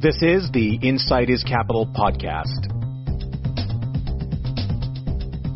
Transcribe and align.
This 0.00 0.16
is 0.22 0.48
the 0.52 0.80
Insight 0.80 1.28
is 1.28 1.44
Capital 1.44 1.84
podcast. 1.84 2.72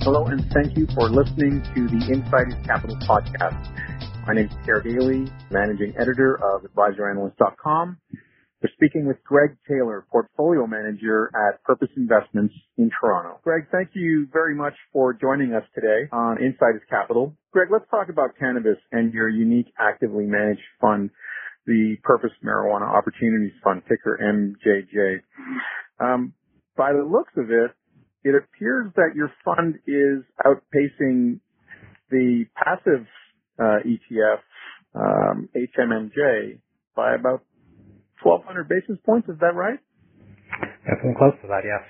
Hello, 0.03 0.27
and 0.27 0.45
thank 0.53 0.77
you 0.77 0.87
for 0.95 1.09
listening 1.09 1.65
to 1.75 1.89
the 1.89 2.13
Insight 2.13 2.49
is 2.53 2.67
Capital 2.67 2.95
podcast. 3.09 3.57
My 4.27 4.35
name 4.35 4.49
is 4.49 4.53
Pierre 4.67 4.83
Daillie, 4.83 5.33
managing 5.51 5.95
editor 5.99 6.37
of 6.45 6.61
AdvisorAnalyst.com. 6.61 7.97
We're 8.61 8.71
speaking 8.75 9.07
with 9.07 9.17
Greg 9.25 9.57
Taylor, 9.67 10.05
portfolio 10.13 10.67
manager 10.67 11.31
at 11.35 11.63
Purpose 11.65 11.89
Investments 11.97 12.53
in 12.77 12.91
Toronto. 13.01 13.41
Greg, 13.45 13.69
thank 13.73 13.93
you 13.95 14.29
very 14.31 14.55
much 14.55 14.75
for 14.93 15.15
joining 15.15 15.55
us 15.55 15.65
today 15.75 16.11
on 16.13 16.37
Insight 16.37 16.77
is 16.77 16.83
Capital. 16.91 17.35
Greg, 17.51 17.69
let's 17.73 17.89
talk 17.91 18.11
about 18.11 18.37
cannabis 18.39 18.77
and 18.93 19.15
your 19.15 19.31
unique 19.31 19.73
actively 19.79 20.27
managed 20.27 20.61
fund 20.83 21.09
the 21.67 21.97
Purpose 22.03 22.33
Marijuana 22.45 22.89
Opportunities 22.89 23.53
Fund, 23.63 23.83
ticker 23.89 24.19
MJJ. 24.23 25.21
Um, 26.05 26.35
by 26.77 26.93
the 26.93 27.05
looks 27.05 27.33
of 27.37 27.51
it, 27.51 27.71
it 28.25 28.35
appears 28.35 28.91
that 28.97 29.13
your 29.15 29.31
fund 29.45 29.77
is 29.87 30.25
outpacing 30.45 31.41
the 32.11 32.45
passive 32.57 33.07
uh, 33.59 33.85
ETF 33.85 34.41
um, 34.95 35.49
HMMJ 35.55 36.59
by 36.97 37.15
about 37.15 37.45
1,200 38.23 38.69
basis 38.69 38.97
points. 39.05 39.29
Is 39.29 39.39
that 39.41 39.55
right? 39.55 39.79
Definitely 40.85 41.15
close 41.19 41.35
to 41.43 41.49
that, 41.49 41.63
yes. 41.65 41.85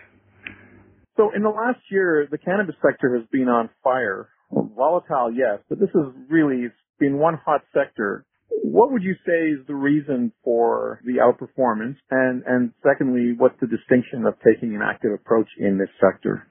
So 1.16 1.30
in 1.34 1.42
the 1.42 1.50
last 1.50 1.80
year, 1.90 2.26
the 2.30 2.38
cannabis 2.38 2.74
sector 2.82 3.16
has 3.18 3.26
been 3.30 3.48
on 3.48 3.70
fire. 3.82 4.28
Volatile, 4.50 5.32
yes, 5.32 5.58
but 5.68 5.80
this 5.80 5.88
is 5.90 6.14
really, 6.28 6.62
it's 6.66 6.74
been 6.98 7.18
one 7.18 7.38
hot 7.44 7.62
sector. 7.72 8.24
What 8.48 8.92
would 8.92 9.02
you 9.02 9.14
say 9.26 9.50
is 9.54 9.66
the 9.66 9.74
reason 9.74 10.32
for 10.42 11.00
the 11.04 11.22
outperformance? 11.22 11.96
And, 12.10 12.42
and 12.46 12.72
secondly, 12.82 13.34
what's 13.36 13.58
the 13.60 13.66
distinction 13.66 14.26
of 14.26 14.34
taking 14.44 14.74
an 14.74 14.82
active 14.82 15.12
approach 15.12 15.48
in 15.58 15.78
this 15.78 15.90
sector? 16.00 16.46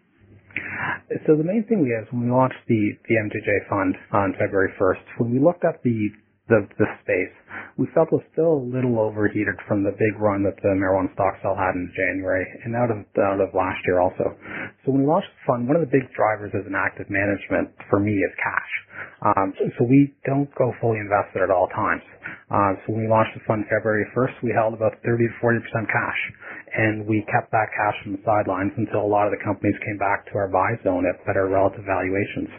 So 1.26 1.36
the 1.36 1.44
main 1.44 1.66
thing 1.68 1.82
we 1.82 1.90
is 1.90 2.08
when 2.12 2.26
we 2.26 2.32
launched 2.32 2.62
the, 2.68 2.92
the 3.10 3.16
MJJ 3.16 3.70
fund 3.70 3.96
on 4.12 4.34
February 4.40 4.72
1st, 4.80 5.04
when 5.18 5.32
we 5.32 5.40
looked 5.40 5.66
at 5.66 5.82
the 5.84 6.10
the, 6.50 6.68
the 6.80 6.88
space. 7.04 7.36
We 7.80 7.88
felt 7.96 8.12
was 8.12 8.24
still 8.36 8.60
a 8.60 8.66
little 8.68 9.00
overheated 9.00 9.56
from 9.68 9.84
the 9.84 9.96
big 9.96 10.20
run 10.20 10.44
that 10.44 10.60
the 10.62 10.76
marijuana 10.76 11.12
stock 11.16 11.40
sale 11.42 11.56
had 11.56 11.74
in 11.76 11.88
January 11.96 12.46
and 12.66 12.76
out 12.76 12.92
of 12.92 13.00
out 13.18 13.40
of 13.40 13.56
last 13.56 13.80
year 13.88 14.00
also. 14.04 14.36
So 14.84 14.92
when 14.92 15.04
we 15.04 15.08
launched 15.08 15.32
the 15.32 15.44
fund, 15.48 15.68
one 15.68 15.80
of 15.80 15.84
the 15.86 15.94
big 15.94 16.06
drivers 16.14 16.52
as 16.54 16.68
an 16.68 16.76
active 16.76 17.10
management 17.10 17.72
for 17.90 18.00
me 18.00 18.12
is 18.14 18.34
cash. 18.38 18.72
Um, 19.24 19.54
so, 19.80 19.88
we 19.88 20.14
don't 20.28 20.52
go 20.60 20.76
fully 20.82 21.00
invested 21.00 21.42
at 21.42 21.50
all 21.50 21.68
times. 21.72 22.04
Uh, 22.52 22.76
so 22.84 22.94
when 22.94 23.08
we 23.08 23.10
launched 23.10 23.32
the 23.34 23.44
fund 23.48 23.64
February 23.72 24.06
1st, 24.12 24.44
we 24.44 24.52
held 24.52 24.76
about 24.76 25.00
30 25.08 25.28
to 25.28 25.34
40 25.40 25.60
percent 25.64 25.88
cash, 25.88 26.20
and 26.74 27.06
we 27.06 27.22
kept 27.30 27.54
that 27.54 27.70
cash 27.78 27.94
from 28.02 28.18
the 28.18 28.24
sidelines 28.26 28.74
until 28.82 29.06
a 29.06 29.10
lot 29.10 29.30
of 29.30 29.34
the 29.34 29.42
companies 29.46 29.78
came 29.86 29.98
back 30.02 30.26
to 30.30 30.34
our 30.42 30.50
buy 30.50 30.74
zone 30.82 31.06
at 31.06 31.22
better 31.26 31.46
relative 31.46 31.86
valuations. 31.86 32.50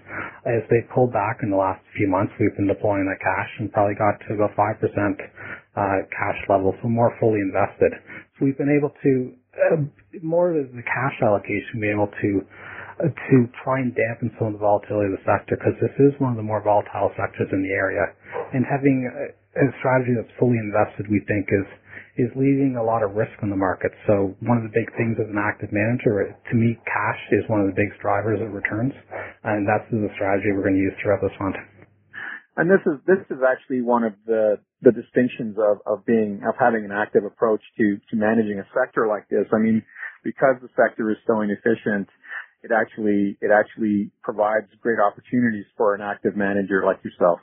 As 0.47 0.62
they 0.71 0.87
pulled 0.95 1.11
back 1.11 1.43
in 1.43 1.51
the 1.51 1.59
last 1.59 1.83
few 1.98 2.06
months, 2.06 2.31
we've 2.39 2.55
been 2.55 2.71
deploying 2.71 3.11
that 3.11 3.19
cash 3.19 3.51
and 3.59 3.73
probably 3.75 3.98
got 3.98 4.15
to 4.31 4.39
about 4.39 4.55
5% 4.55 4.79
uh, 4.79 6.06
cash 6.15 6.39
level, 6.47 6.75
so 6.79 6.87
more 6.87 7.11
fully 7.19 7.43
invested. 7.43 7.91
So 8.39 8.47
we've 8.47 8.59
been 8.59 8.71
able 8.71 8.95
to, 8.95 9.12
uh, 9.59 9.79
more 10.23 10.55
of 10.55 10.71
the 10.71 10.87
cash 10.87 11.17
allocation, 11.19 11.83
be 11.83 11.91
able 11.91 12.11
to 12.23 12.31
uh, 13.03 13.11
to 13.11 13.37
try 13.67 13.83
and 13.83 13.91
dampen 13.91 14.31
some 14.39 14.55
of 14.55 14.55
the 14.55 14.62
volatility 14.62 15.11
of 15.11 15.19
the 15.19 15.27
sector 15.27 15.59
because 15.59 15.75
this 15.83 15.91
is 15.99 16.15
one 16.23 16.31
of 16.31 16.39
the 16.39 16.47
more 16.47 16.62
volatile 16.62 17.11
sectors 17.19 17.51
in 17.51 17.59
the 17.59 17.75
area. 17.75 18.06
And 18.55 18.62
having 18.62 19.11
a, 19.11 19.34
a 19.34 19.67
strategy 19.83 20.15
that's 20.15 20.31
fully 20.39 20.62
invested, 20.62 21.11
we 21.11 21.19
think, 21.27 21.51
is 21.51 21.67
is 22.17 22.31
leaving 22.39 22.79
a 22.79 22.84
lot 22.84 23.03
of 23.03 23.19
risk 23.19 23.34
in 23.43 23.51
the 23.51 23.59
market. 23.59 23.91
So 24.07 24.39
one 24.47 24.59
of 24.59 24.65
the 24.65 24.75
big 24.75 24.87
things 24.95 25.19
as 25.19 25.27
an 25.27 25.39
active 25.39 25.75
manager, 25.75 26.31
to 26.31 26.55
me, 26.55 26.79
cash 26.87 27.21
is 27.34 27.43
one 27.51 27.61
of 27.61 27.67
the 27.67 27.75
biggest 27.75 27.98
drivers 27.98 28.39
of 28.39 28.55
returns, 28.55 28.95
and 29.43 29.67
that's 29.67 29.87
the 29.91 30.06
strategy 30.15 30.55
we're 30.55 30.62
going 30.62 30.78
to 30.78 30.84
use 30.87 30.94
throughout 31.03 31.22
this 31.22 31.34
fund. 31.38 31.59
And 32.56 32.71
this 32.71 32.83
is 32.87 33.03
this 33.03 33.19
is 33.34 33.43
actually 33.43 33.83
one 33.83 34.06
of 34.06 34.15
the 34.31 34.62
the 34.83 34.94
distinctions 34.94 35.59
of 35.59 35.83
of 35.91 36.06
being 36.06 36.38
of 36.47 36.55
having 36.55 36.87
an 36.87 36.94
active 36.94 37.27
approach 37.27 37.62
to 37.78 37.99
to 37.99 38.15
managing 38.15 38.62
a 38.62 38.67
sector 38.71 39.11
like 39.11 39.27
this. 39.27 39.50
I 39.50 39.59
mean, 39.59 39.83
because 40.22 40.62
the 40.62 40.71
sector 40.78 41.11
is 41.11 41.19
so 41.27 41.43
inefficient, 41.43 42.06
it 42.62 42.71
actually 42.71 43.37
it 43.43 43.50
actually 43.50 44.15
provides 44.22 44.71
great 44.81 45.03
opportunities 45.03 45.67
for 45.77 45.99
an 45.99 46.00
active 46.00 46.37
manager 46.37 46.87
like 46.87 47.03
yourself. 47.03 47.43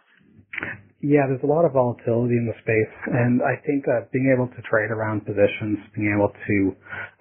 Yeah, 1.02 1.26
there's 1.26 1.42
a 1.42 1.50
lot 1.50 1.66
of 1.66 1.74
volatility 1.74 2.38
in 2.38 2.46
the 2.46 2.54
space, 2.62 2.94
and 3.10 3.42
I 3.42 3.58
think 3.66 3.90
that 3.90 4.14
being 4.14 4.30
able 4.30 4.46
to 4.54 4.62
trade 4.70 4.94
around 4.94 5.26
positions, 5.26 5.82
being 5.98 6.14
able 6.14 6.30
to 6.30 6.58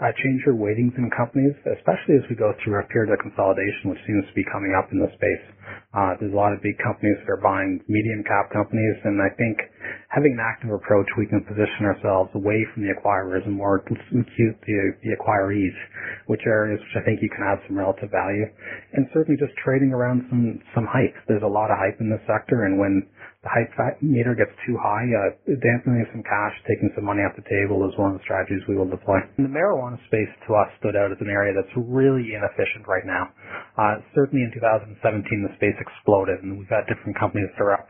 uh, 0.04 0.12
change 0.20 0.44
your 0.44 0.52
weightings 0.52 0.92
in 1.00 1.08
companies, 1.16 1.56
especially 1.64 2.20
as 2.20 2.24
we 2.28 2.36
go 2.36 2.52
through 2.60 2.76
a 2.76 2.84
period 2.92 3.08
of 3.08 3.24
consolidation, 3.24 3.88
which 3.88 4.04
seems 4.04 4.28
to 4.28 4.34
be 4.36 4.44
coming 4.52 4.76
up 4.76 4.92
in 4.92 5.00
the 5.00 5.08
space. 5.16 5.44
Uh, 5.96 6.12
there's 6.20 6.32
a 6.32 6.36
lot 6.36 6.52
of 6.52 6.60
big 6.60 6.76
companies 6.76 7.16
that 7.24 7.32
are 7.32 7.40
buying 7.40 7.80
medium 7.88 8.20
cap 8.28 8.52
companies, 8.52 9.00
and 9.08 9.16
I 9.16 9.32
think 9.40 9.56
having 10.12 10.36
an 10.36 10.44
active 10.44 10.76
approach, 10.76 11.08
we 11.16 11.24
can 11.24 11.40
position 11.48 11.88
ourselves 11.88 12.28
away 12.36 12.60
from 12.76 12.84
the 12.84 12.92
acquirers 12.92 13.48
and 13.48 13.56
more 13.56 13.80
to 13.80 13.94
the, 13.96 14.76
the 15.00 15.10
acquirees, 15.16 15.72
which 16.28 16.44
areas 16.44 16.84
which 16.84 17.00
I 17.00 17.02
think 17.08 17.24
you 17.24 17.32
can 17.32 17.48
add 17.48 17.64
some 17.64 17.80
relative 17.80 18.12
value, 18.12 18.44
and 18.92 19.08
certainly 19.16 19.40
just 19.40 19.56
trading 19.64 19.96
around 19.96 20.28
some 20.28 20.60
some 20.76 20.84
hype. 20.84 21.16
There's 21.32 21.46
a 21.46 21.48
lot 21.48 21.72
of 21.72 21.80
hype 21.80 21.96
in 21.96 22.12
this 22.12 22.20
sector, 22.28 22.68
and 22.68 22.76
when 22.76 23.08
the 23.40 23.48
hype 23.48 23.72
meter 24.04 24.36
gets 24.36 24.52
too 24.68 24.76
high, 24.76 25.08
uh, 25.08 25.32
dampening 25.64 26.04
some 26.12 26.20
cash, 26.20 26.52
taking 26.68 26.92
some 26.92 27.08
money 27.08 27.24
off 27.24 27.32
the 27.40 27.48
table 27.48 27.80
is 27.88 27.96
one 27.96 28.12
of 28.12 28.20
the 28.20 28.24
strategies 28.28 28.60
we 28.68 28.76
will 28.76 28.88
deploy. 28.88 29.16
And 29.40 29.48
the 29.48 29.52
marijuana 29.52 29.96
space 30.12 30.28
to 30.44 30.60
us 30.60 30.68
stood 30.76 30.92
out 30.92 31.08
as 31.08 31.16
an 31.24 31.32
area 31.32 31.56
that's 31.56 31.72
really 31.72 32.36
inefficient 32.36 32.84
right 32.84 33.08
now. 33.08 33.32
Uh, 33.80 34.04
certainly 34.12 34.44
in 34.44 34.52
2017 34.52 34.92
the 35.40 35.56
space 35.56 35.78
exploded 35.80 36.44
and 36.44 36.60
we've 36.60 36.68
got 36.68 36.84
different 36.84 37.16
companies 37.16 37.48
that 37.56 37.64
are 37.64 37.80
up 37.80 37.88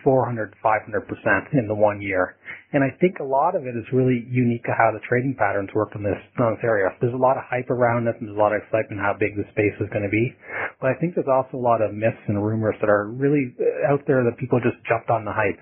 400, 0.00 0.56
500% 0.64 1.52
in 1.52 1.68
the 1.68 1.76
one 1.76 2.00
year. 2.00 2.40
And 2.68 2.84
I 2.84 2.92
think 3.00 3.16
a 3.16 3.24
lot 3.24 3.56
of 3.56 3.64
it 3.64 3.72
is 3.72 3.88
really 3.96 4.28
unique 4.28 4.60
to 4.68 4.76
how 4.76 4.92
the 4.92 5.00
trading 5.08 5.32
patterns 5.32 5.72
work 5.72 5.96
in 5.96 6.04
this, 6.04 6.20
in 6.36 6.44
this 6.52 6.60
area. 6.60 6.92
There's 7.00 7.16
a 7.16 7.20
lot 7.20 7.40
of 7.40 7.48
hype 7.48 7.72
around 7.72 8.04
it 8.12 8.20
and 8.20 8.28
there's 8.28 8.36
a 8.36 8.40
lot 8.40 8.52
of 8.52 8.60
excitement 8.60 9.00
how 9.00 9.16
big 9.16 9.40
the 9.40 9.48
space 9.56 9.72
is 9.80 9.88
going 9.88 10.04
to 10.04 10.12
be. 10.12 10.36
But 10.76 10.92
I 10.92 10.94
think 11.00 11.16
there's 11.16 11.32
also 11.32 11.56
a 11.56 11.64
lot 11.64 11.80
of 11.80 11.96
myths 11.96 12.20
and 12.28 12.36
rumors 12.36 12.76
that 12.84 12.92
are 12.92 13.08
really 13.08 13.56
uh, 13.56 13.88
out 13.88 14.04
there 14.04 14.20
that 14.20 14.36
people 14.36 14.60
just 14.60 14.76
jumped 14.84 15.08
on 15.08 15.24
the 15.24 15.32
hype. 15.32 15.56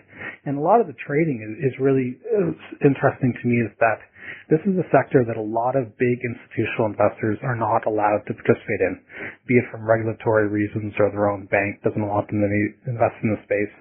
And 0.50 0.58
a 0.58 0.64
lot 0.64 0.82
of 0.82 0.90
the 0.90 0.98
trading 0.98 1.46
is, 1.46 1.70
is 1.70 1.74
really 1.78 2.18
uh, 2.26 2.50
interesting 2.82 3.30
to 3.38 3.44
me 3.46 3.62
is 3.62 3.70
that 3.78 4.02
this 4.50 4.62
is 4.66 4.74
a 4.74 4.86
sector 4.90 5.22
that 5.22 5.38
a 5.38 5.42
lot 5.42 5.78
of 5.78 5.94
big 5.98 6.18
institutional 6.26 6.90
investors 6.90 7.38
are 7.46 7.54
not 7.54 7.86
allowed 7.86 8.26
to 8.26 8.34
participate 8.34 8.82
in, 8.82 8.98
be 9.46 9.58
it 9.58 9.66
from 9.70 9.86
regulatory 9.86 10.50
reasons 10.50 10.94
or 10.98 11.10
their 11.10 11.30
own 11.30 11.46
bank 11.46 11.82
doesn't 11.86 12.02
want 12.02 12.26
them 12.26 12.42
to 12.42 12.90
invest 12.90 13.14
in 13.22 13.30
the 13.30 13.42
space. 13.46 13.74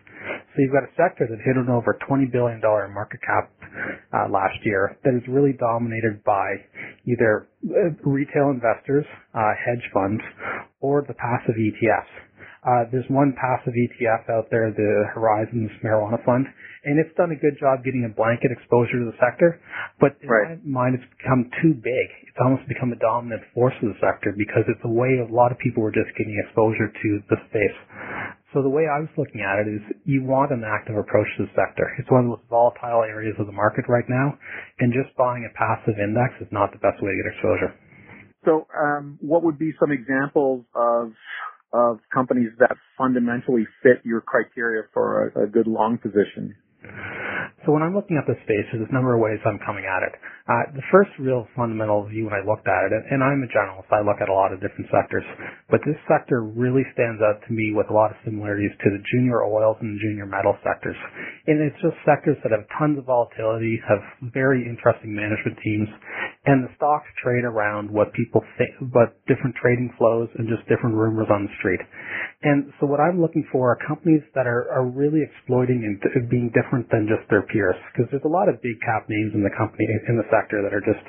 So 0.55 0.63
you've 0.63 0.71
got 0.71 0.87
a 0.87 0.95
sector 0.95 1.27
that 1.27 1.43
hit 1.43 1.59
an 1.59 1.67
over 1.67 1.99
$20 2.07 2.31
billion 2.31 2.63
market 2.63 3.19
cap 3.19 3.51
uh, 4.15 4.31
last 4.31 4.55
year 4.63 4.95
that 5.03 5.11
is 5.11 5.21
really 5.27 5.51
dominated 5.51 6.23
by 6.23 6.63
either 7.03 7.51
uh, 7.67 7.91
retail 8.07 8.55
investors, 8.55 9.03
uh, 9.35 9.51
hedge 9.59 9.83
funds, 9.91 10.23
or 10.79 11.03
the 11.11 11.13
passive 11.19 11.59
ETFs. 11.59 12.13
Uh, 12.63 12.87
there's 12.87 13.05
one 13.11 13.35
passive 13.35 13.75
ETF 13.75 14.31
out 14.31 14.47
there, 14.49 14.71
the 14.71 15.11
Horizons 15.13 15.69
Marijuana 15.83 16.23
Fund, 16.23 16.47
and 16.87 17.03
it's 17.03 17.11
done 17.19 17.35
a 17.35 17.37
good 17.37 17.59
job 17.59 17.83
getting 17.83 18.07
a 18.07 18.11
blanket 18.15 18.49
exposure 18.49 19.03
to 19.03 19.11
the 19.11 19.17
sector. 19.19 19.59
But 19.99 20.15
in 20.23 20.29
right. 20.31 20.57
my 20.63 20.87
mind, 20.87 20.97
it's 20.97 21.09
become 21.19 21.51
too 21.61 21.75
big. 21.75 22.07
It's 22.25 22.39
almost 22.39 22.63
become 22.71 22.95
a 22.95 22.97
dominant 22.97 23.43
force 23.53 23.75
of 23.83 23.91
the 23.91 23.99
sector 23.99 24.31
because 24.31 24.63
it's 24.71 24.81
a 24.81 24.89
way 24.89 25.19
a 25.19 25.29
lot 25.29 25.51
of 25.51 25.59
people 25.59 25.83
were 25.83 25.93
just 25.93 26.09
getting 26.17 26.33
exposure 26.47 26.89
to 26.89 27.09
the 27.27 27.37
space. 27.51 27.77
So 28.55 28.63
the 28.63 28.71
way 28.71 28.87
I 28.87 29.03
was 29.03 29.11
looking 29.19 29.43
at 29.43 29.59
it 29.59 29.67
is 29.67 29.83
you 30.07 30.23
want 30.23 30.55
an 30.55 30.63
active 30.63 30.95
approach 30.95 31.27
to 31.35 31.43
the 31.43 31.51
sector. 31.59 31.91
It's 31.99 32.07
one 32.07 32.23
of 32.23 32.31
the 32.31 32.39
most 32.39 32.47
volatile 32.47 33.03
areas 33.03 33.35
of 33.37 33.51
the 33.51 33.51
market 33.51 33.83
right 33.91 34.07
now, 34.07 34.31
and 34.79 34.95
just 34.95 35.11
buying 35.19 35.43
a 35.43 35.51
passive 35.59 35.99
index 35.99 36.39
is 36.39 36.47
not 36.55 36.71
the 36.71 36.79
best 36.79 37.03
way 37.03 37.11
to 37.11 37.17
get 37.19 37.27
exposure. 37.35 37.75
So, 38.47 38.63
um, 38.71 39.19
what 39.19 39.43
would 39.43 39.59
be 39.59 39.75
some 39.77 39.91
examples 39.91 40.63
of 40.73 41.11
of 41.73 41.99
companies 42.13 42.55
that 42.59 42.71
fundamentally 42.97 43.67
fit 43.83 43.99
your 44.05 44.21
criteria 44.21 44.83
for 44.93 45.27
a, 45.35 45.43
a 45.43 45.47
good 45.47 45.67
long 45.67 45.97
position? 45.97 46.55
So 47.65 47.73
when 47.73 47.81
I'm 47.81 47.95
looking 47.97 48.17
at 48.19 48.27
this 48.29 48.37
space, 48.45 48.67
there's 48.69 48.85
a 48.85 48.93
number 48.93 49.15
of 49.17 49.21
ways 49.23 49.41
I'm 49.41 49.57
coming 49.65 49.89
at 49.89 50.05
it. 50.05 50.13
Uh, 50.45 50.69
the 50.77 50.85
first 50.93 51.09
real 51.17 51.49
fundamental 51.57 52.05
view 52.05 52.29
when 52.29 52.37
I 52.37 52.45
looked 52.45 52.69
at 52.69 52.93
it, 52.93 52.93
and 53.09 53.25
I'm 53.25 53.41
a 53.41 53.49
generalist, 53.49 53.89
I 53.89 54.05
look 54.05 54.21
at 54.21 54.29
a 54.29 54.35
lot 54.35 54.53
of 54.53 54.61
different 54.61 54.85
sectors, 54.93 55.25
but 55.73 55.81
this 55.87 55.97
sector 56.05 56.45
really 56.45 56.85
stands 56.93 57.23
out 57.25 57.41
to 57.47 57.49
me 57.53 57.73
with 57.73 57.89
a 57.89 57.95
lot 57.95 58.13
of 58.13 58.17
similarities 58.21 58.69
to 58.85 58.87
the 58.93 59.01
junior 59.15 59.41
oils 59.41 59.77
and 59.81 59.97
junior 59.97 60.29
metal 60.29 60.53
sectors. 60.61 60.97
And 61.49 61.57
it's 61.65 61.79
just 61.81 61.97
sectors 62.05 62.37
that 62.45 62.53
have 62.53 62.69
tons 62.77 63.01
of 63.01 63.09
volatility, 63.09 63.81
have 63.89 64.03
very 64.29 64.61
interesting 64.67 65.15
management 65.15 65.57
teams, 65.65 65.89
and 66.45 66.61
the 66.61 66.69
stocks 66.77 67.09
trade 67.25 67.41
around 67.41 67.89
what 67.89 68.13
people 68.13 68.45
think, 68.57 68.77
but 68.93 69.17
different 69.25 69.57
trading 69.57 69.89
flows 69.97 70.29
and 70.37 70.45
just 70.45 70.61
different 70.69 70.93
rumors 70.93 71.25
on 71.33 71.49
the 71.49 71.53
street. 71.57 71.81
And 72.45 72.69
so 72.77 72.85
what 72.85 73.01
I'm 73.01 73.17
looking 73.17 73.41
for 73.49 73.73
are 73.73 73.79
companies 73.81 74.21
that 74.37 74.45
are, 74.45 74.69
are 74.69 74.85
really 74.85 75.25
exploiting 75.25 75.81
and 75.81 75.97
being 76.29 76.53
different 76.53 76.85
than 76.93 77.09
just 77.09 77.25
their 77.33 77.41
peers. 77.49 77.73
Because 77.89 78.05
there's 78.13 78.29
a 78.29 78.31
lot 78.31 78.45
of 78.45 78.61
big 78.61 78.77
cap 78.85 79.09
names 79.09 79.33
in 79.33 79.41
the 79.41 79.49
company, 79.57 79.89
in 80.05 80.21
the 80.21 80.29
sector 80.29 80.61
that 80.61 80.69
are 80.69 80.85
just 80.85 81.01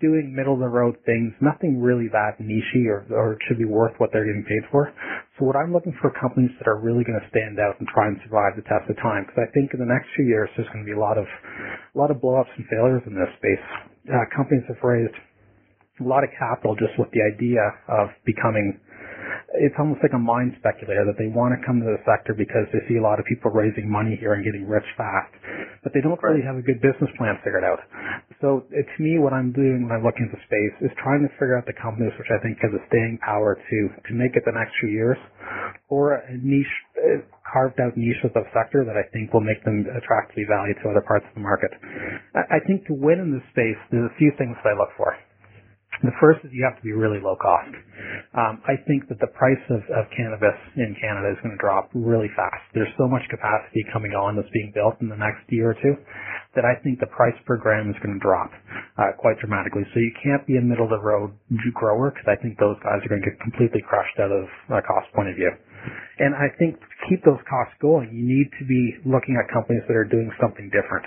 doing 0.00 0.32
middle 0.32 0.56
of 0.56 0.64
the 0.64 0.72
road 0.72 0.96
things, 1.04 1.36
nothing 1.44 1.76
really 1.76 2.08
that 2.08 2.40
nichey 2.40 2.88
or, 2.88 3.04
or 3.12 3.36
should 3.44 3.60
be 3.60 3.68
worth 3.68 3.92
what 4.00 4.08
they're 4.10 4.24
getting 4.24 4.48
paid 4.48 4.64
for. 4.72 4.88
So 5.36 5.44
what 5.44 5.54
I'm 5.54 5.76
looking 5.76 5.92
for 6.00 6.08
are 6.08 6.16
companies 6.16 6.50
that 6.56 6.66
are 6.66 6.80
really 6.80 7.04
going 7.04 7.20
to 7.20 7.28
stand 7.28 7.60
out 7.60 7.76
and 7.76 7.84
try 7.92 8.08
and 8.08 8.16
survive 8.24 8.56
the 8.56 8.64
test 8.64 8.88
of 8.88 8.96
time. 9.04 9.28
Because 9.28 9.44
I 9.44 9.48
think 9.52 9.76
in 9.76 9.80
the 9.84 9.90
next 9.90 10.08
few 10.16 10.24
years 10.24 10.48
there's 10.56 10.68
going 10.72 10.82
to 10.82 10.88
be 10.88 10.96
a 10.96 11.02
lot 11.02 11.20
of, 11.20 11.28
a 11.28 11.96
lot 12.00 12.08
of 12.08 12.24
blowups 12.24 12.50
and 12.56 12.64
failures 12.72 13.04
in 13.04 13.12
this 13.12 13.28
space 13.36 13.91
uh, 14.08 14.24
companies 14.34 14.64
have 14.68 14.82
raised 14.82 15.14
a 16.00 16.04
lot 16.04 16.24
of 16.24 16.30
capital 16.38 16.74
just 16.74 16.98
with 16.98 17.08
the 17.12 17.20
idea 17.22 17.62
of 17.88 18.08
becoming 18.24 18.80
it's 19.60 19.76
almost 19.78 20.00
like 20.02 20.12
a 20.16 20.20
mind 20.20 20.56
speculator 20.58 21.04
that 21.04 21.18
they 21.20 21.28
want 21.28 21.52
to 21.52 21.60
come 21.64 21.80
to 21.80 21.88
the 21.88 22.00
sector 22.04 22.32
because 22.32 22.66
they 22.72 22.80
see 22.88 22.96
a 22.96 23.04
lot 23.04 23.20
of 23.20 23.24
people 23.28 23.52
raising 23.52 23.88
money 23.88 24.16
here 24.16 24.34
and 24.34 24.44
getting 24.44 24.64
rich 24.66 24.86
fast, 24.96 25.32
but 25.84 25.92
they 25.92 26.00
don't 26.00 26.20
really 26.22 26.42
have 26.42 26.56
a 26.56 26.64
good 26.64 26.80
business 26.80 27.10
plan 27.20 27.36
figured 27.44 27.64
out. 27.64 27.80
So 28.40 28.64
it, 28.72 28.84
to 28.84 28.98
me, 29.02 29.18
what 29.22 29.32
I'm 29.32 29.52
doing 29.52 29.86
when 29.86 29.92
I'm 29.92 30.04
looking 30.04 30.26
at 30.26 30.32
the 30.32 30.42
space 30.48 30.74
is 30.84 30.92
trying 31.02 31.22
to 31.22 31.30
figure 31.38 31.56
out 31.56 31.68
the 31.68 31.76
companies 31.76 32.12
which 32.18 32.30
I 32.32 32.40
think 32.42 32.58
has 32.64 32.72
a 32.72 32.82
staying 32.88 33.20
power 33.22 33.54
to 33.56 33.78
to 34.08 34.12
make 34.14 34.34
it 34.34 34.42
the 34.44 34.56
next 34.56 34.74
few 34.80 34.90
years, 34.90 35.18
or 35.88 36.18
a 36.18 36.34
niche 36.40 36.76
uh, 36.98 37.22
carved 37.46 37.78
out 37.80 37.94
niche 37.96 38.24
of 38.24 38.32
sector 38.56 38.84
that 38.84 38.96
I 38.96 39.04
think 39.12 39.32
will 39.32 39.44
make 39.44 39.62
them 39.64 39.84
attractively 39.92 40.44
valued 40.48 40.76
to 40.82 40.90
other 40.90 41.04
parts 41.04 41.24
of 41.28 41.34
the 41.34 41.44
market. 41.44 41.70
I, 42.34 42.56
I 42.56 42.60
think 42.66 42.86
to 42.88 42.94
win 42.94 43.20
in 43.20 43.30
this 43.32 43.44
space, 43.52 43.78
there's 43.90 44.08
a 44.08 44.16
few 44.18 44.32
things 44.38 44.56
that 44.64 44.72
I 44.72 44.76
look 44.76 44.90
for. 44.96 45.14
The 46.02 46.14
first 46.18 46.42
is 46.42 46.50
you 46.50 46.66
have 46.66 46.76
to 46.76 46.82
be 46.82 46.92
really 46.92 47.22
low 47.22 47.38
cost. 47.38 47.70
Um, 48.34 48.58
I 48.66 48.74
think 48.90 49.06
that 49.06 49.22
the 49.22 49.30
price 49.38 49.62
of, 49.70 49.82
of 49.94 50.10
cannabis 50.10 50.58
in 50.74 50.98
Canada 50.98 51.30
is 51.30 51.38
going 51.42 51.54
to 51.54 51.62
drop 51.62 51.90
really 51.94 52.30
fast. 52.34 52.62
There's 52.74 52.90
so 52.98 53.06
much 53.06 53.22
capacity 53.30 53.86
coming 53.94 54.12
on 54.12 54.34
that's 54.34 54.50
being 54.50 54.74
built 54.74 54.98
in 54.98 55.08
the 55.08 55.18
next 55.18 55.46
year 55.48 55.70
or 55.70 55.78
two 55.78 55.94
that 56.54 56.66
I 56.68 56.76
think 56.84 57.00
the 57.00 57.08
price 57.08 57.36
per 57.46 57.56
gram 57.56 57.88
is 57.88 57.96
going 58.04 58.18
to 58.18 58.22
drop 58.22 58.50
uh, 58.98 59.16
quite 59.16 59.38
dramatically. 59.40 59.88
So 59.94 60.00
you 60.00 60.12
can't 60.20 60.44
be 60.44 60.58
a 60.58 60.64
middle 60.64 60.84
of 60.84 60.92
the 60.92 61.00
road 61.00 61.32
grower 61.72 62.12
because 62.12 62.28
I 62.28 62.36
think 62.36 62.58
those 62.58 62.76
guys 62.84 63.00
are 63.00 63.08
going 63.08 63.22
to 63.24 63.28
get 63.30 63.40
completely 63.40 63.80
crushed 63.80 64.18
out 64.20 64.32
of 64.34 64.44
a 64.68 64.82
cost 64.84 65.08
point 65.16 65.32
of 65.32 65.36
view. 65.36 65.48
And 66.18 66.34
I 66.36 66.52
think 66.58 66.76
keep 67.08 67.22
those 67.26 67.40
costs 67.50 67.74
going, 67.82 68.10
you 68.14 68.22
need 68.22 68.48
to 68.58 68.64
be 68.66 68.82
looking 69.06 69.34
at 69.38 69.50
companies 69.50 69.82
that 69.88 69.96
are 69.96 70.06
doing 70.06 70.30
something 70.38 70.70
different. 70.70 71.06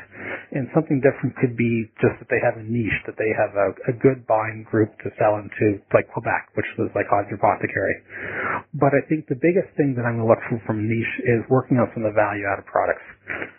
And 0.51 0.67
something 0.71 0.99
different 1.03 1.35
could 1.39 1.55
be 1.55 1.87
just 1.99 2.15
that 2.19 2.29
they 2.31 2.39
have 2.43 2.55
a 2.59 2.65
niche, 2.65 2.99
that 3.07 3.19
they 3.19 3.31
have 3.35 3.53
a, 3.55 3.67
a 3.91 3.93
good 3.99 4.23
buying 4.27 4.63
group 4.67 4.91
to 5.03 5.11
sell 5.19 5.39
into, 5.39 5.79
like 5.91 6.07
Quebec, 6.11 6.51
which 6.55 6.67
was 6.79 6.91
like 6.95 7.07
Hydropothecary. 7.11 7.95
But 8.75 8.95
I 8.95 9.03
think 9.07 9.27
the 9.27 9.39
biggest 9.39 9.71
thing 9.79 9.95
that 9.95 10.03
I'm 10.03 10.19
going 10.19 10.27
to 10.27 10.31
look 10.31 10.43
for 10.47 10.59
from 10.67 10.87
niche 10.87 11.15
is 11.23 11.43
working 11.47 11.79
on 11.79 11.87
some 11.95 12.03
of 12.03 12.11
the 12.11 12.17
value-added 12.17 12.67
products. 12.67 13.03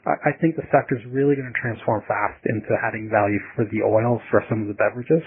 I, 0.07 0.31
I 0.31 0.33
think 0.39 0.55
the 0.55 0.67
sector 0.71 0.95
is 0.97 1.05
really 1.11 1.35
going 1.35 1.51
to 1.51 1.59
transform 1.59 2.05
fast 2.07 2.41
into 2.47 2.71
adding 2.81 3.11
value 3.11 3.41
for 3.57 3.67
the 3.69 3.83
oils 3.83 4.23
for 4.31 4.45
some 4.49 4.63
of 4.63 4.69
the 4.69 4.79
beverages. 4.79 5.25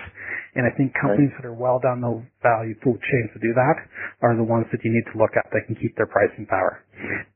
And 0.56 0.66
I 0.66 0.72
think 0.74 0.96
companies 0.98 1.34
right. 1.36 1.44
that 1.44 1.50
are 1.50 1.58
well 1.58 1.78
down 1.78 2.02
the 2.02 2.24
value 2.42 2.74
food 2.82 2.98
chain 3.04 3.26
to 3.36 3.40
do 3.40 3.52
that 3.54 3.78
are 4.24 4.34
the 4.36 4.46
ones 4.46 4.66
that 4.72 4.82
you 4.84 4.92
need 4.92 5.06
to 5.14 5.18
look 5.20 5.36
at 5.38 5.46
that 5.52 5.68
can 5.68 5.76
keep 5.76 5.96
their 6.00 6.08
pricing 6.08 6.48
power. 6.48 6.82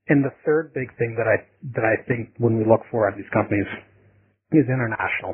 And 0.10 0.24
the 0.24 0.34
third 0.46 0.74
big 0.74 0.92
thing 0.98 1.16
that 1.18 1.28
I 1.28 1.48
that 1.76 1.86
I 1.86 1.96
think 2.08 2.36
when 2.38 2.58
we 2.58 2.66
look 2.66 2.82
for 2.92 3.08
at 3.08 3.16
these 3.16 3.30
companies 3.32 3.68
is 4.52 4.70
international. 4.70 5.34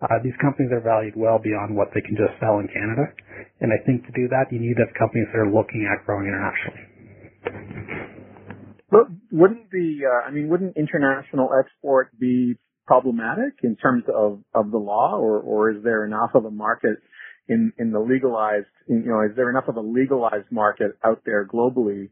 Uh, 0.00 0.22
these 0.22 0.36
companies 0.40 0.70
are 0.70 0.80
valued 0.80 1.14
well 1.16 1.38
beyond 1.38 1.74
what 1.74 1.88
they 1.94 2.00
can 2.00 2.14
just 2.14 2.38
sell 2.38 2.60
in 2.62 2.68
Canada, 2.68 3.10
and 3.60 3.72
I 3.72 3.78
think 3.84 4.06
to 4.06 4.12
do 4.14 4.28
that, 4.30 4.52
you 4.54 4.60
need 4.60 4.78
to 4.78 4.86
have 4.86 4.94
companies 4.94 5.26
that 5.32 5.38
are 5.42 5.50
looking 5.50 5.88
at 5.88 6.04
growing 6.06 6.30
internationally. 6.30 6.84
But 8.90 9.08
wouldn't 9.32 9.70
the, 9.70 10.04
uh, 10.04 10.28
I 10.28 10.30
mean, 10.30 10.48
wouldn't 10.48 10.76
international 10.76 11.48
export 11.58 12.12
be 12.20 12.54
problematic 12.86 13.54
in 13.62 13.74
terms 13.76 14.04
of, 14.14 14.40
of 14.54 14.70
the 14.70 14.78
law, 14.78 15.16
or, 15.16 15.40
or 15.40 15.70
is 15.70 15.82
there 15.82 16.04
enough 16.04 16.30
of 16.34 16.44
a 16.44 16.50
market 16.50 16.98
in, 17.48 17.72
in 17.78 17.90
the 17.90 17.98
legalized, 17.98 18.66
you 18.86 19.02
know, 19.06 19.22
is 19.22 19.34
there 19.34 19.50
enough 19.50 19.68
of 19.68 19.76
a 19.76 19.80
legalized 19.80 20.50
market 20.50 20.92
out 21.04 21.22
there 21.24 21.46
globally 21.46 22.10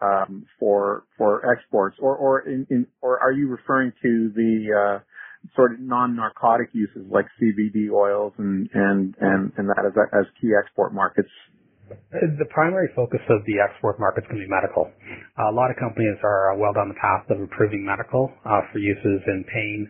um, 0.00 0.46
for 0.58 1.04
for 1.16 1.50
exports, 1.52 1.96
or 2.00 2.16
or 2.16 2.40
in, 2.40 2.66
in, 2.70 2.86
or 3.00 3.20
are 3.20 3.32
you 3.32 3.48
referring 3.48 3.92
to 4.02 4.30
the 4.34 4.66
uh, 4.72 4.98
sort 5.54 5.72
of 5.72 5.80
non-narcotic 5.80 6.70
uses 6.72 7.04
like 7.10 7.26
CBD 7.40 7.90
oils 7.92 8.32
and 8.38 8.68
and 8.74 9.14
and, 9.20 9.52
and 9.56 9.68
that 9.68 9.84
as 9.86 9.92
as 10.12 10.26
key 10.40 10.50
export 10.58 10.94
markets 10.94 11.30
the 12.12 12.48
primary 12.50 12.88
focus 12.96 13.20
of 13.28 13.44
the 13.44 13.60
export 13.60 14.00
market 14.00 14.24
is 14.24 14.28
going 14.28 14.40
to 14.40 14.46
be 14.46 14.50
medical. 14.50 14.88
Uh, 15.36 15.52
a 15.52 15.54
lot 15.54 15.68
of 15.68 15.76
companies 15.76 16.16
are 16.24 16.56
well 16.56 16.72
down 16.72 16.88
the 16.88 16.96
path 17.00 17.24
of 17.28 17.40
improving 17.40 17.84
medical 17.84 18.32
uh, 18.44 18.64
for 18.72 18.78
uses 18.80 19.20
in 19.28 19.44
pain. 19.48 19.88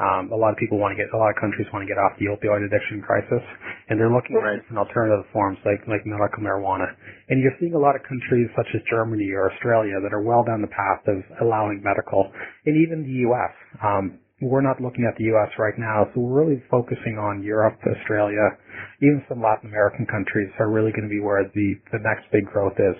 Um, 0.00 0.32
a 0.32 0.38
lot 0.38 0.52
of 0.52 0.58
people 0.58 0.80
want 0.80 0.96
to 0.96 0.98
get, 0.98 1.12
a 1.12 1.18
lot 1.20 1.28
of 1.28 1.36
countries 1.36 1.68
want 1.72 1.84
to 1.84 1.90
get 1.90 2.00
off 2.00 2.16
the 2.16 2.32
opioid 2.32 2.64
addiction 2.64 3.04
crisis, 3.04 3.44
and 3.88 4.00
they're 4.00 4.12
looking 4.12 4.36
right. 4.36 4.60
at 4.60 4.76
alternative 4.76 5.28
forms 5.32 5.58
like 5.64 5.80
like 5.88 6.04
medical 6.08 6.40
marijuana. 6.40 6.88
And 7.28 7.40
you're 7.40 7.56
seeing 7.60 7.76
a 7.76 7.80
lot 7.80 7.96
of 7.96 8.02
countries 8.08 8.48
such 8.56 8.68
as 8.72 8.80
Germany 8.88 9.28
or 9.32 9.52
Australia 9.52 10.00
that 10.00 10.12
are 10.12 10.24
well 10.24 10.44
down 10.44 10.64
the 10.64 10.72
path 10.72 11.04
of 11.08 11.20
allowing 11.44 11.84
medical, 11.84 12.32
and 12.64 12.74
even 12.76 13.04
the 13.04 13.16
U.S. 13.28 13.54
Um, 13.84 14.20
we're 14.40 14.62
not 14.62 14.80
looking 14.80 15.02
at 15.02 15.18
the 15.18 15.24
U.S. 15.34 15.50
right 15.58 15.74
now, 15.78 16.06
so 16.14 16.20
we're 16.20 16.46
really 16.46 16.62
focusing 16.70 17.18
on 17.18 17.42
Europe, 17.42 17.74
Australia, 17.82 18.54
even 19.02 19.22
some 19.28 19.42
Latin 19.42 19.68
American 19.68 20.06
countries 20.06 20.46
are 20.58 20.70
really 20.70 20.92
going 20.94 21.06
to 21.06 21.10
be 21.10 21.18
where 21.18 21.42
the, 21.54 21.74
the 21.90 21.98
next 22.06 22.30
big 22.30 22.46
growth 22.46 22.78
is. 22.78 22.94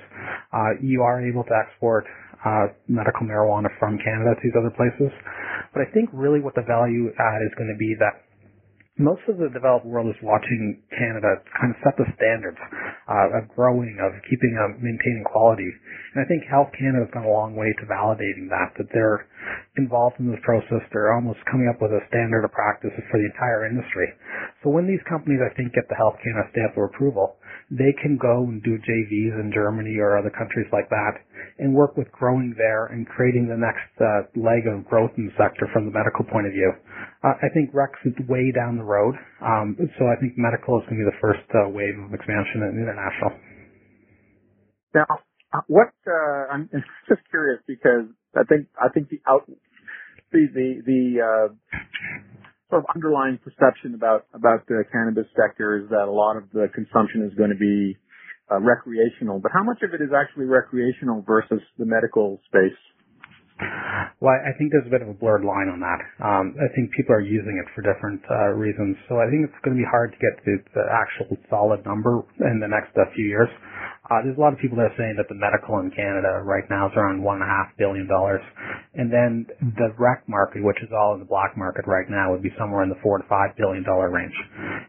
Uh, 0.53 0.75
you 0.83 1.03
are 1.03 1.23
able 1.23 1.45
to 1.45 1.55
export 1.55 2.05
uh, 2.45 2.75
medical 2.87 3.23
marijuana 3.23 3.71
from 3.79 3.99
Canada 4.03 4.35
to 4.35 4.43
these 4.43 4.55
other 4.59 4.75
places, 4.75 5.15
but 5.75 5.83
I 5.83 5.89
think 5.95 6.11
really 6.13 6.41
what 6.43 6.55
the 6.55 6.67
value 6.67 7.11
add 7.19 7.41
is 7.47 7.55
going 7.55 7.71
to 7.71 7.79
be 7.79 7.95
that 8.03 8.28
most 8.99 9.23
of 9.31 9.39
the 9.39 9.47
developed 9.55 9.87
world 9.87 10.11
is 10.11 10.19
watching 10.27 10.83
Canada 10.91 11.39
kind 11.55 11.71
of 11.71 11.79
set 11.87 11.95
the 11.95 12.07
standards 12.19 12.59
uh, 13.07 13.39
of 13.39 13.47
growing, 13.55 13.95
of 14.03 14.11
keeping, 14.27 14.59
uh, 14.59 14.75
maintaining 14.83 15.23
quality. 15.23 15.71
And 16.15 16.19
I 16.19 16.27
think 16.27 16.43
Health 16.51 16.75
Canada 16.75 17.07
has 17.07 17.13
gone 17.15 17.23
a 17.23 17.31
long 17.31 17.55
way 17.55 17.71
to 17.79 17.85
validating 17.87 18.51
that, 18.51 18.75
that 18.75 18.91
they're 18.91 19.31
involved 19.79 20.19
in 20.19 20.27
this 20.27 20.43
process. 20.43 20.83
They're 20.91 21.15
almost 21.15 21.39
coming 21.47 21.71
up 21.71 21.79
with 21.79 21.95
a 21.95 22.03
standard 22.11 22.43
of 22.43 22.51
practices 22.51 22.99
for 23.07 23.23
the 23.23 23.31
entire 23.31 23.71
industry. 23.71 24.11
So 24.67 24.75
when 24.75 24.91
these 24.91 25.03
companies, 25.07 25.39
I 25.47 25.55
think, 25.55 25.79
get 25.79 25.87
the 25.87 25.95
Health 25.95 26.19
Canada 26.19 26.51
stamp 26.51 26.75
of 26.75 26.91
approval, 26.91 27.38
they 27.71 27.93
can 28.01 28.17
go 28.17 28.45
and 28.45 28.63
do 28.63 28.79
JVs 28.79 29.35
in 29.41 29.53
Germany 29.53 29.97
or 29.99 30.17
other 30.19 30.31
countries 30.31 30.67
like 30.73 30.89
that 30.89 31.15
and 31.59 31.75
work 31.75 31.97
with 31.97 32.11
growing 32.13 32.55
there 32.57 32.87
and 32.87 33.07
creating 33.07 33.49
the 33.49 33.59
next 33.59 33.91
uh, 34.01 34.29
leg 34.39 34.67
of 34.67 34.87
growth 34.87 35.11
in 35.17 35.27
the 35.27 35.35
sector 35.37 35.69
from 35.73 35.87
the 35.87 35.93
medical 35.93 36.25
point 36.25 36.47
of 36.47 36.53
view. 36.53 36.73
Uh, 37.25 37.35
I 37.43 37.49
think 37.53 37.71
Rex 37.75 37.93
is 38.05 38.15
way 38.29 38.53
down 38.55 38.77
the 38.77 38.87
road, 38.87 39.15
um, 39.43 39.77
so 39.99 40.07
I 40.07 40.17
think 40.21 40.39
medical 40.39 40.79
is 40.79 40.87
going 40.87 41.03
to 41.03 41.05
be 41.05 41.11
the 41.11 41.21
first 41.21 41.47
uh, 41.55 41.69
wave 41.69 41.99
of 41.99 42.15
expansion 42.15 42.63
in 42.63 42.79
international. 42.79 43.33
Now, 44.95 45.07
uh, 45.53 45.61
what 45.67 45.93
uh, 46.07 46.47
I'm 46.53 46.69
just 47.09 47.23
curious 47.31 47.61
because 47.67 48.07
I 48.37 48.45
think 48.45 48.69
I 48.79 48.89
think 48.89 49.09
the 49.09 49.21
out 49.27 49.49
the 50.33 50.47
the, 50.53 50.69
the 50.85 51.03
uh, 51.21 51.49
sort 52.71 52.85
of 52.85 52.87
underlying 52.95 53.39
perception 53.41 53.95
about 53.95 54.27
about 54.35 54.67
the 54.69 54.85
cannabis 54.93 55.27
sector 55.37 55.81
is 55.81 55.89
that 55.91 56.05
a 56.05 56.13
lot 56.13 56.37
of 56.37 56.45
the 56.53 56.69
consumption 56.75 57.25
is 57.25 57.33
going 57.37 57.51
to 57.51 57.59
be 57.59 57.97
uh, 58.51 58.61
recreational. 58.61 59.41
But 59.41 59.53
how 59.53 59.65
much 59.65 59.81
of 59.83 59.93
it 59.93 60.01
is 60.05 60.13
actually 60.13 60.47
recreational 60.47 61.25
versus 61.27 61.61
the 61.79 61.85
medical 61.85 62.41
space? 62.49 62.77
Well, 64.21 64.35
I 64.35 64.55
think 64.55 64.71
there's 64.71 64.87
a 64.87 64.91
bit 64.91 65.03
of 65.03 65.11
a 65.11 65.19
blurred 65.19 65.43
line 65.43 65.67
on 65.67 65.83
that. 65.83 66.01
Um, 66.23 66.55
I 66.63 66.71
think 66.75 66.95
people 66.95 67.15
are 67.15 67.23
using 67.23 67.59
it 67.59 67.67
for 67.75 67.83
different 67.83 68.23
uh, 68.31 68.55
reasons, 68.55 68.95
so 69.11 69.19
I 69.19 69.27
think 69.31 69.47
it's 69.47 69.61
going 69.67 69.75
to 69.75 69.83
be 69.83 69.87
hard 69.87 70.15
to 70.15 70.19
get 70.23 70.39
to 70.47 70.53
the 70.75 70.85
actual 70.91 71.35
solid 71.51 71.83
number 71.83 72.23
in 72.39 72.63
the 72.63 72.71
next 72.71 72.95
uh, 72.95 73.07
few 73.15 73.27
years. 73.27 73.51
Uh, 74.09 74.25
there's 74.25 74.37
a 74.37 74.41
lot 74.41 74.57
of 74.57 74.59
people 74.59 74.81
that 74.81 74.89
are 74.89 74.97
saying 74.97 75.21
that 75.21 75.29
the 75.29 75.37
medical 75.37 75.77
in 75.85 75.93
Canada 75.93 76.41
right 76.41 76.65
now 76.73 76.89
is 76.89 76.95
around 76.97 77.21
one 77.21 77.37
and 77.41 77.45
a 77.45 77.51
half 77.51 77.69
billion 77.77 78.09
dollars, 78.09 78.41
and 78.97 79.13
then 79.13 79.45
the 79.77 79.93
rec 80.01 80.25
market, 80.25 80.65
which 80.65 80.81
is 80.81 80.89
all 80.97 81.13
in 81.13 81.21
the 81.21 81.29
black 81.29 81.53
market 81.61 81.85
right 81.85 82.09
now, 82.09 82.33
would 82.33 82.41
be 82.41 82.53
somewhere 82.57 82.81
in 82.81 82.89
the 82.89 82.97
four 83.05 83.21
to 83.21 83.27
five 83.29 83.53
billion 83.61 83.85
dollar 83.85 84.09
range. 84.09 84.33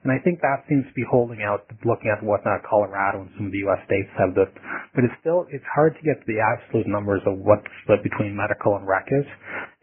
And 0.03 0.07
I 0.07 0.23
think 0.23 0.39
that 0.39 0.63
seems 0.71 0.87
to 0.87 0.95
be 0.95 1.03
holding 1.03 1.43
out, 1.43 1.67
looking 1.83 2.07
at 2.07 2.23
what 2.23 2.47
uh, 2.47 2.63
Colorado 2.63 3.27
and 3.27 3.31
some 3.35 3.47
of 3.47 3.51
the 3.51 3.59
U.S. 3.67 3.83
states 3.83 4.07
have. 4.15 4.31
But 4.39 5.03
it's 5.03 5.17
still 5.19 5.51
it's 5.51 5.67
hard 5.67 5.99
to 5.99 6.01
get 6.01 6.23
to 6.23 6.27
the 6.27 6.39
absolute 6.39 6.87
numbers 6.87 7.19
of 7.27 7.35
what 7.43 7.59
the 7.67 7.71
split 7.83 8.07
between 8.07 8.31
medical 8.39 8.79
and 8.79 8.87
rec 8.87 9.11
is, 9.11 9.27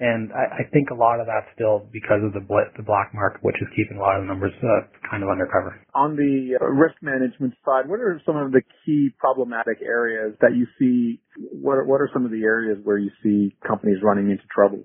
and 0.00 0.33
I, 0.33 0.64
I 0.64 0.71
think 0.73 0.88
a 0.88 0.97
lot 0.97 1.21
of 1.21 1.28
that's 1.28 1.49
still 1.52 1.85
because 1.93 2.25
of 2.25 2.33
the 2.33 2.40
the 2.76 2.85
black 2.88 3.12
market, 3.12 3.45
which 3.45 3.61
is 3.61 3.69
keeping 3.76 3.97
a 3.97 4.00
lot 4.00 4.16
of 4.16 4.25
the 4.25 4.28
numbers 4.33 4.57
uh, 4.64 4.88
kind 5.09 5.21
of 5.21 5.28
undercover. 5.28 5.76
On 5.93 6.16
the 6.16 6.57
uh, 6.57 6.64
risk 6.73 6.97
management 7.00 7.52
side, 7.64 7.88
what 7.88 8.00
are 8.00 8.16
some 8.25 8.37
of 8.37 8.52
the 8.52 8.64
key 8.85 9.12
problematic 9.26 9.83
areas 9.83 10.37
that 10.40 10.54
you 10.56 10.66
see? 10.78 11.21
What 11.52 11.75
are, 11.75 11.85
what 11.85 12.00
are 12.00 12.11
some 12.12 12.25
of 12.25 12.30
the 12.30 12.45
areas 12.45 12.78
where 12.85 12.99
you 12.99 13.11
see 13.23 13.56
companies 13.66 13.99
running 14.02 14.30
into 14.30 14.45
trouble? 14.54 14.85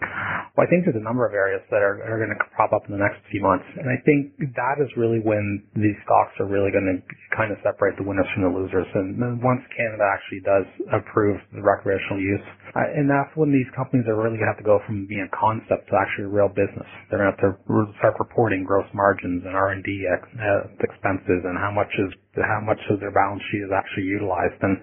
Well, 0.00 0.66
I 0.66 0.70
think 0.70 0.86
there's 0.86 0.98
a 0.98 1.06
number 1.06 1.22
of 1.22 1.34
areas 1.34 1.62
that 1.70 1.82
are, 1.82 2.02
are 2.02 2.18
going 2.18 2.34
to 2.34 2.40
crop 2.54 2.74
up 2.74 2.86
in 2.86 2.94
the 2.94 3.02
next 3.02 3.22
few 3.30 3.38
months, 3.42 3.66
and 3.78 3.86
I 3.86 3.98
think 4.02 4.34
that 4.58 4.82
is 4.82 4.90
really 4.98 5.22
when 5.22 5.62
these 5.74 5.94
stocks 6.02 6.34
are 6.42 6.50
really 6.50 6.74
going 6.74 6.86
to 6.86 6.98
kind 7.34 7.54
of 7.54 7.58
separate 7.62 7.94
the 7.94 8.06
winners 8.06 8.26
from 8.34 8.46
the 8.46 8.52
losers. 8.54 8.86
And 8.94 9.18
once 9.42 9.62
Canada 9.74 10.02
actually 10.06 10.42
does 10.42 10.66
approve 10.90 11.38
the 11.54 11.62
recreational 11.62 12.18
use, 12.18 12.42
uh, 12.74 12.90
and 12.94 13.10
that's 13.10 13.30
when 13.38 13.54
these 13.54 13.66
companies 13.74 14.06
are 14.10 14.18
really 14.18 14.38
going 14.38 14.50
to 14.50 14.54
have 14.54 14.62
to 14.62 14.66
go 14.66 14.82
from 14.82 15.06
being 15.06 15.26
a 15.26 15.32
concept 15.34 15.90
to 15.90 15.94
actually 15.94 16.26
a 16.26 16.34
real 16.34 16.50
business. 16.50 16.86
They're 17.10 17.22
going 17.22 17.30
to 17.30 17.38
have 17.38 17.42
to 17.42 17.94
start 18.02 18.18
reporting 18.18 18.62
gross 18.66 18.86
margins 18.94 19.46
and 19.46 19.54
R 19.54 19.74
and 19.74 19.82
D 19.82 19.90
uh, 20.10 20.74
expenses 20.82 21.42
and 21.46 21.54
how 21.58 21.70
much 21.70 21.90
is 22.02 22.10
how 22.34 22.62
much 22.62 22.78
of 22.90 22.98
their 22.98 23.10
balance 23.10 23.42
sheet 23.50 23.66
is 23.66 23.72
actually 23.74 24.06
utilized. 24.06 24.58
And 24.62 24.78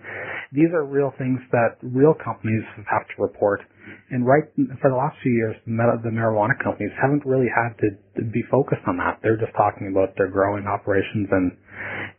these 0.52 0.72
are 0.76 0.84
real 0.84 1.14
things 1.20 1.40
that 1.52 1.80
real 1.84 2.16
companies 2.16 2.64
have 2.88 3.08
to 3.16 3.16
report. 3.20 3.64
And 4.12 4.26
right 4.26 4.46
for 4.82 4.90
the 4.90 4.98
last 4.98 5.18
few 5.22 5.34
years, 5.34 5.56
the 5.66 6.14
marijuana 6.14 6.58
companies 6.62 6.92
haven't 7.02 7.26
really 7.26 7.50
had 7.50 7.78
to 7.82 8.24
be 8.32 8.44
focused 8.50 8.86
on 8.88 8.98
that. 8.98 9.20
They're 9.22 9.38
just 9.40 9.54
talking 9.58 9.90
about 9.92 10.16
their 10.18 10.30
growing 10.30 10.68
operations 10.68 11.28
and 11.32 11.52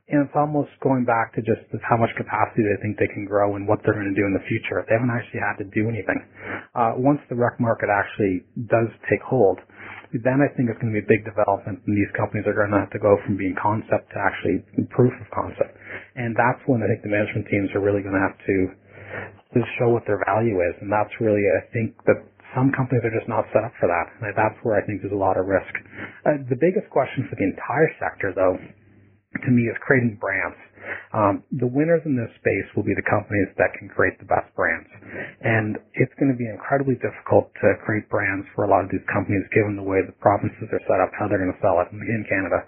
and 0.07 0.23
it's 0.23 0.39
almost 0.39 0.71
going 0.87 1.03
back 1.03 1.35
to 1.35 1.43
just 1.43 1.67
how 1.83 1.99
much 1.99 2.15
capacity 2.15 2.63
they 2.63 2.79
think 2.79 2.95
they 2.95 3.11
can 3.11 3.27
grow 3.27 3.59
and 3.59 3.67
what 3.67 3.83
they're 3.83 3.99
going 3.99 4.07
to 4.07 4.15
do 4.15 4.23
in 4.23 4.39
the 4.39 4.47
future. 4.47 4.87
They 4.87 4.95
haven't 4.95 5.11
actually 5.11 5.43
had 5.43 5.59
to 5.59 5.67
do 5.75 5.91
anything. 5.91 6.23
Uh, 6.79 6.95
once 6.95 7.19
the 7.27 7.35
rec 7.35 7.59
market 7.59 7.91
actually 7.91 8.47
does 8.71 8.87
take 9.11 9.19
hold, 9.27 9.59
then 10.15 10.39
I 10.39 10.47
think 10.55 10.71
it's 10.71 10.79
going 10.79 10.95
to 10.95 10.99
be 11.03 11.03
a 11.03 11.11
big 11.11 11.27
development 11.27 11.83
and 11.83 11.95
these 11.99 12.09
companies 12.15 12.47
are 12.47 12.55
going 12.55 12.71
to 12.71 12.87
have 12.87 12.95
to 12.95 13.03
go 13.03 13.19
from 13.27 13.35
being 13.35 13.59
concept 13.59 14.15
to 14.15 14.19
actually 14.23 14.63
proof 14.95 15.13
of 15.19 15.27
concept. 15.35 15.75
And 16.15 16.39
that's 16.39 16.63
when 16.71 16.81
I 16.81 16.87
think 16.87 17.03
the 17.03 17.11
management 17.11 17.51
teams 17.51 17.75
are 17.75 17.83
really 17.83 18.07
going 18.07 18.15
to 18.15 18.23
have 18.23 18.39
to, 18.39 18.57
to 19.55 19.61
show 19.79 19.89
what 19.89 20.05
their 20.07 20.21
value 20.27 20.61
is. 20.61 20.75
And 20.81 20.93
that's 20.93 21.13
really, 21.21 21.43
I 21.43 21.63
think 21.73 21.97
that 22.05 22.21
some 22.55 22.73
companies 22.73 23.05
are 23.05 23.13
just 23.13 23.29
not 23.29 23.45
set 23.53 23.65
up 23.65 23.73
for 23.81 23.89
that. 23.89 24.07
And 24.21 24.33
that's 24.37 24.57
where 24.65 24.77
I 24.79 24.83
think 24.85 25.03
there's 25.03 25.17
a 25.17 25.19
lot 25.19 25.37
of 25.37 25.47
risk. 25.47 25.73
Uh, 26.25 26.41
the 26.49 26.59
biggest 26.59 26.89
question 26.89 27.29
for 27.29 27.37
the 27.37 27.47
entire 27.47 27.91
sector 28.01 28.33
though 28.33 28.57
to 29.45 29.51
me 29.53 29.69
is 29.69 29.77
creating 29.85 30.17
brands. 30.17 30.57
Um, 31.13 31.43
the 31.51 31.67
winners 31.67 32.01
in 32.07 32.15
this 32.15 32.31
space 32.39 32.69
will 32.79 32.87
be 32.87 32.95
the 32.95 33.05
companies 33.05 33.51
that 33.59 33.75
can 33.75 33.91
create 33.91 34.17
the 34.23 34.29
best 34.29 34.49
brands. 34.55 34.87
And 35.43 35.77
it's 35.99 36.15
going 36.17 36.31
to 36.31 36.39
be 36.39 36.47
incredibly 36.47 36.95
difficult 37.03 37.51
to 37.61 37.75
create 37.83 38.07
brands 38.09 38.47
for 38.55 38.65
a 38.65 38.71
lot 38.71 38.87
of 38.87 38.91
these 38.95 39.05
companies 39.11 39.43
given 39.51 39.75
the 39.75 39.85
way 39.85 40.01
the 40.07 40.15
provinces 40.23 40.71
are 40.71 40.85
set 40.87 41.03
up, 41.03 41.11
how 41.19 41.27
they're 41.27 41.43
going 41.43 41.53
to 41.53 41.63
sell 41.65 41.83
it 41.83 41.91
in 41.91 42.23
Canada. 42.31 42.65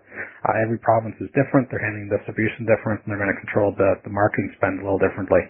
Uh, 0.48 0.56
every 0.64 0.80
province 0.80 1.12
is 1.20 1.28
different. 1.36 1.68
They're 1.68 1.84
handling 1.84 2.08
distribution 2.08 2.64
different 2.64 3.04
and 3.04 3.12
they're 3.12 3.20
going 3.20 3.30
to 3.30 3.40
control 3.44 3.76
the, 3.76 4.00
the 4.00 4.08
marketing 4.08 4.48
spend 4.56 4.80
a 4.80 4.82
little 4.82 4.98
differently. 4.98 5.44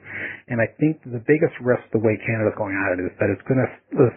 And 0.50 0.58
I 0.58 0.66
think 0.82 0.98
the 1.06 1.22
biggest 1.22 1.54
risk 1.62 1.86
the 1.94 2.02
way 2.02 2.18
Canada's 2.18 2.58
going 2.58 2.74
at 2.74 2.98
it 2.98 3.06
is 3.06 3.14
that 3.22 3.30
it's 3.30 3.46
going 3.46 3.62
to 3.62 3.70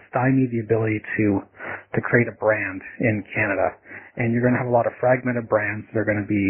stymie 0.09 0.50
the 0.50 0.65
ability 0.65 0.97
to, 0.97 1.45
to 1.93 2.00
create 2.01 2.25
a 2.25 2.35
brand 2.41 2.81
in 2.97 3.21
Canada 3.38 3.77
and 4.17 4.33
you're 4.33 4.43
going 4.43 4.51
to 4.51 4.59
have 4.59 4.67
a 4.67 4.75
lot 4.75 4.88
of 4.88 4.93
fragmented 5.00 5.47
brands 5.47 5.88
that 5.91 6.00
are 6.00 6.07
going 6.07 6.19
to 6.19 6.27
be 6.27 6.45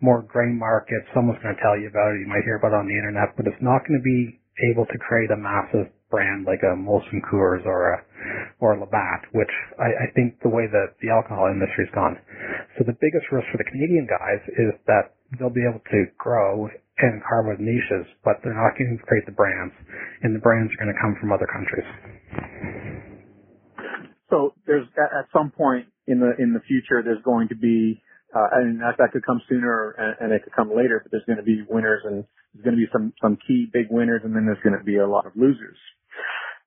more 0.00 0.24
gray 0.24 0.48
markets. 0.48 1.04
Someone's 1.12 1.40
going 1.44 1.52
to 1.52 1.60
tell 1.60 1.76
you 1.76 1.92
about 1.92 2.16
it. 2.16 2.24
You 2.24 2.30
might 2.30 2.44
hear 2.48 2.56
about 2.56 2.72
it 2.72 2.80
on 2.80 2.88
the 2.88 2.96
internet, 2.96 3.36
but 3.36 3.44
it's 3.44 3.60
not 3.60 3.84
going 3.84 4.00
to 4.00 4.04
be 4.04 4.40
able 4.72 4.86
to 4.88 4.96
create 5.04 5.28
a 5.28 5.36
massive 5.36 5.92
brand 6.14 6.46
like 6.46 6.62
a 6.62 6.78
Molson 6.78 7.18
Coors 7.26 7.66
or 7.66 7.94
a 7.94 7.98
or 8.62 8.78
a 8.78 8.80
Labatt, 8.80 9.26
which 9.34 9.50
I, 9.82 10.06
I 10.06 10.14
think 10.14 10.38
the 10.46 10.48
way 10.48 10.70
that 10.70 10.94
the 11.02 11.10
alcohol 11.10 11.50
industry's 11.50 11.90
gone. 11.90 12.14
So 12.78 12.86
the 12.86 12.94
biggest 13.02 13.26
risk 13.34 13.50
for 13.50 13.58
the 13.58 13.66
Canadian 13.66 14.06
guys 14.06 14.40
is 14.54 14.72
that 14.86 15.18
they'll 15.34 15.52
be 15.52 15.66
able 15.66 15.82
to 15.82 16.00
grow 16.16 16.70
and 17.02 17.18
carve 17.26 17.50
out 17.50 17.58
niches, 17.58 18.06
but 18.22 18.38
they're 18.46 18.54
not 18.54 18.78
going 18.78 18.94
to 18.94 19.02
create 19.02 19.26
the 19.26 19.34
brands, 19.34 19.74
and 20.22 20.30
the 20.30 20.38
brands 20.38 20.70
are 20.70 20.78
going 20.78 20.94
to 20.94 21.00
come 21.02 21.18
from 21.18 21.34
other 21.34 21.50
countries. 21.50 21.88
So 24.30 24.54
there's 24.66 24.86
at 24.96 25.26
some 25.34 25.50
point 25.50 25.90
in 26.06 26.22
the 26.22 26.38
in 26.38 26.54
the 26.54 26.62
future 26.70 27.02
there's 27.02 27.22
going 27.26 27.48
to 27.48 27.58
be 27.58 27.98
uh, 28.34 28.48
and 28.58 28.80
that, 28.82 29.12
could 29.12 29.24
come 29.24 29.40
sooner 29.48 29.94
and, 29.94 30.14
and 30.20 30.28
it 30.34 30.42
could 30.42 30.54
come 30.54 30.74
later, 30.74 30.98
but 31.02 31.12
there's 31.12 31.24
going 31.26 31.38
to 31.38 31.46
be 31.46 31.62
winners 31.70 32.02
and 32.04 32.24
there's 32.52 32.64
going 32.64 32.74
to 32.74 32.82
be 32.82 32.90
some 32.90 33.12
some 33.22 33.38
key 33.46 33.70
big 33.72 33.86
winners 33.90 34.22
and 34.24 34.34
then 34.34 34.44
there's 34.46 34.62
going 34.62 34.76
to 34.76 34.84
be 34.84 34.98
a 34.98 35.06
lot 35.06 35.26
of 35.26 35.32
losers. 35.36 35.78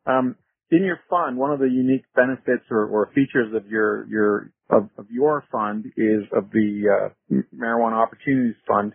Um, 0.05 0.35
in 0.69 0.83
your 0.83 0.99
fund, 1.09 1.37
one 1.37 1.51
of 1.51 1.59
the 1.59 1.69
unique 1.69 2.03
benefits 2.15 2.65
or, 2.69 2.85
or 2.85 3.11
features 3.15 3.53
of 3.55 3.67
your 3.67 4.05
your 4.07 4.51
of, 4.69 4.89
of 4.97 5.05
your 5.09 5.43
fund 5.51 5.85
is 5.95 6.23
of 6.35 6.51
the 6.51 6.83
uh, 7.31 7.35
marijuana 7.55 7.93
opportunities 7.93 8.55
fund 8.67 8.93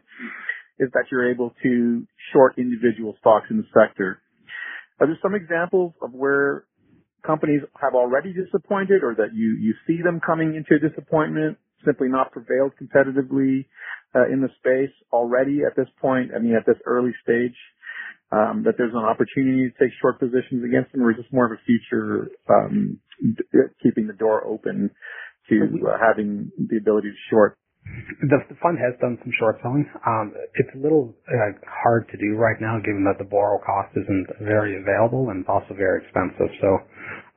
is 0.78 0.88
that 0.92 1.04
you're 1.10 1.30
able 1.30 1.54
to 1.62 2.06
short 2.32 2.58
individual 2.58 3.16
stocks 3.20 3.46
in 3.50 3.56
the 3.56 3.66
sector. 3.72 4.20
Are 5.00 5.06
there 5.06 5.18
some 5.22 5.34
examples 5.34 5.94
of 6.02 6.12
where 6.12 6.64
companies 7.24 7.62
have 7.80 7.94
already 7.94 8.32
disappointed 8.32 9.02
or 9.02 9.14
that 9.14 9.34
you, 9.34 9.56
you 9.60 9.74
see 9.86 10.02
them 10.02 10.20
coming 10.24 10.54
into 10.54 10.78
disappointment, 10.78 11.56
simply 11.84 12.08
not 12.08 12.32
prevailed 12.32 12.72
competitively 12.80 13.66
uh, 14.14 14.26
in 14.32 14.40
the 14.40 14.48
space 14.58 14.94
already 15.12 15.60
at 15.66 15.76
this 15.76 15.88
point, 16.00 16.30
I 16.34 16.38
mean, 16.38 16.54
at 16.54 16.66
this 16.66 16.80
early 16.86 17.12
stage, 17.22 17.54
um, 18.32 18.62
that 18.64 18.74
there's 18.78 18.94
an 18.94 19.04
opportunity 19.04 19.68
to 19.68 19.74
take 19.78 19.92
short 20.00 20.18
positions 20.18 20.64
against 20.64 20.92
them, 20.92 21.02
or 21.02 21.12
is 21.12 21.18
this 21.18 21.28
more 21.32 21.46
of 21.46 21.52
a 21.52 21.60
future 21.68 22.32
um, 22.48 22.98
d- 23.20 23.70
keeping 23.82 24.06
the 24.06 24.16
door 24.16 24.46
open 24.46 24.90
to 25.48 25.56
uh, 25.84 25.98
having 26.00 26.50
the 26.56 26.78
ability 26.78 27.08
to 27.10 27.20
short 27.30 27.58
the, 28.22 28.38
the 28.48 28.56
fund 28.62 28.78
has 28.78 28.94
done 29.00 29.18
some 29.22 29.32
short 29.38 29.58
selling. 29.62 29.84
Um, 30.06 30.32
it's 30.54 30.70
a 30.74 30.80
little 30.80 31.14
uh, 31.28 31.52
hard 31.66 32.08
to 32.10 32.16
do 32.16 32.38
right 32.38 32.56
now, 32.60 32.78
given 32.78 33.04
that 33.04 33.18
the 33.18 33.28
borrow 33.28 33.58
cost 33.58 33.90
isn't 33.98 34.26
very 34.40 34.78
available 34.78 35.30
and 35.30 35.42
it's 35.42 35.50
also 35.50 35.74
very 35.74 36.02
expensive. 36.04 36.48
So, 36.62 36.68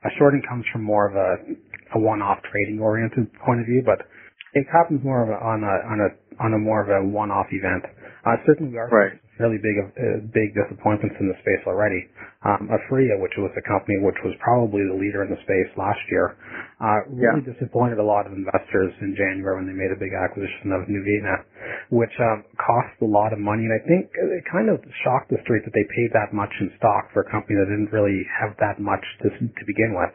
a 0.06 0.10
shorting 0.18 0.42
comes 0.48 0.64
from 0.72 0.84
more 0.84 1.10
of 1.10 1.16
a, 1.18 1.98
a 1.98 2.00
one-off 2.00 2.38
trading 2.52 2.78
oriented 2.78 3.26
point 3.42 3.60
of 3.60 3.66
view, 3.66 3.82
but 3.84 4.06
it 4.54 4.66
happens 4.70 5.02
more 5.02 5.26
of 5.26 5.30
a, 5.34 5.38
on 5.42 5.66
a 5.66 5.74
on 5.90 5.98
a 5.98 6.08
on 6.38 6.54
a 6.54 6.58
more 6.58 6.80
of 6.84 6.88
a 6.88 7.02
one-off 7.08 7.46
event. 7.50 7.84
Uh, 8.24 8.38
certainly, 8.46 8.72
we 8.72 8.78
are 8.78 8.88
right 8.88 9.18
fairly 9.38 9.60
big 9.60 9.76
uh, 9.78 10.20
big 10.32 10.56
disappointments 10.56 11.16
in 11.20 11.28
the 11.28 11.36
space 11.44 11.62
already. 11.68 12.08
Um, 12.44 12.68
Aphria, 12.72 13.16
which 13.20 13.34
was 13.38 13.50
a 13.56 13.64
company 13.64 13.98
which 14.00 14.18
was 14.22 14.36
probably 14.38 14.84
the 14.86 14.94
leader 14.94 15.24
in 15.24 15.30
the 15.32 15.40
space 15.42 15.70
last 15.76 16.00
year, 16.12 16.36
uh, 16.78 17.02
really 17.08 17.42
yeah. 17.42 17.52
disappointed 17.52 17.98
a 17.98 18.06
lot 18.06 18.28
of 18.28 18.32
investors 18.36 18.92
in 19.02 19.16
January 19.16 19.58
when 19.58 19.66
they 19.66 19.74
made 19.74 19.90
a 19.90 19.98
big 19.98 20.14
acquisition 20.14 20.70
of 20.70 20.86
Nuuvera, 20.86 21.42
which 21.90 22.12
um, 22.22 22.44
cost 22.60 22.94
a 23.02 23.08
lot 23.08 23.32
of 23.32 23.40
money. 23.40 23.66
And 23.66 23.74
I 23.74 23.82
think 23.84 24.12
it 24.12 24.44
kind 24.46 24.68
of 24.70 24.78
shocked 25.02 25.32
the 25.32 25.40
street 25.42 25.64
that 25.66 25.74
they 25.74 25.86
paid 25.90 26.14
that 26.14 26.30
much 26.30 26.52
in 26.60 26.70
stock 26.78 27.10
for 27.10 27.24
a 27.24 27.28
company 27.28 27.58
that 27.58 27.66
didn't 27.66 27.90
really 27.90 28.22
have 28.30 28.54
that 28.62 28.78
much 28.78 29.02
to, 29.24 29.32
to 29.32 29.62
begin 29.66 29.96
with. 29.96 30.12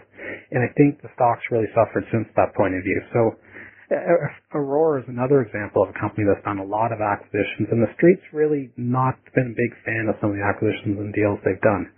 And 0.56 0.63
I 0.63 0.70
think 0.78 1.01
the 1.01 1.12
stock's 1.18 1.44
really 1.51 1.70
suffered 1.75 2.06
since 2.13 2.30
that 2.40 2.56
point 2.56 2.78
of 2.78 2.84
view. 2.86 3.01
So 3.12 3.36
Aurora 4.53 5.03
is 5.03 5.07
another 5.10 5.41
example 5.41 5.83
of 5.83 5.89
a 5.89 6.00
company 6.00 6.24
that's 6.24 6.43
done 6.45 6.60
a 6.60 6.63
lot 6.63 6.91
of 6.91 7.01
acquisitions, 7.01 7.67
and 7.71 7.83
the 7.83 7.91
street's 7.95 8.24
really 8.31 8.71
not 8.77 9.19
been 9.36 9.51
a 9.51 9.57
big 9.57 9.75
fan 9.83 10.07
of 10.07 10.15
some 10.21 10.31
of 10.31 10.38
the 10.39 10.45
acquisitions 10.48 10.95
and 10.95 11.12
deals 11.13 11.39
they've 11.43 11.60
done. 11.60 11.91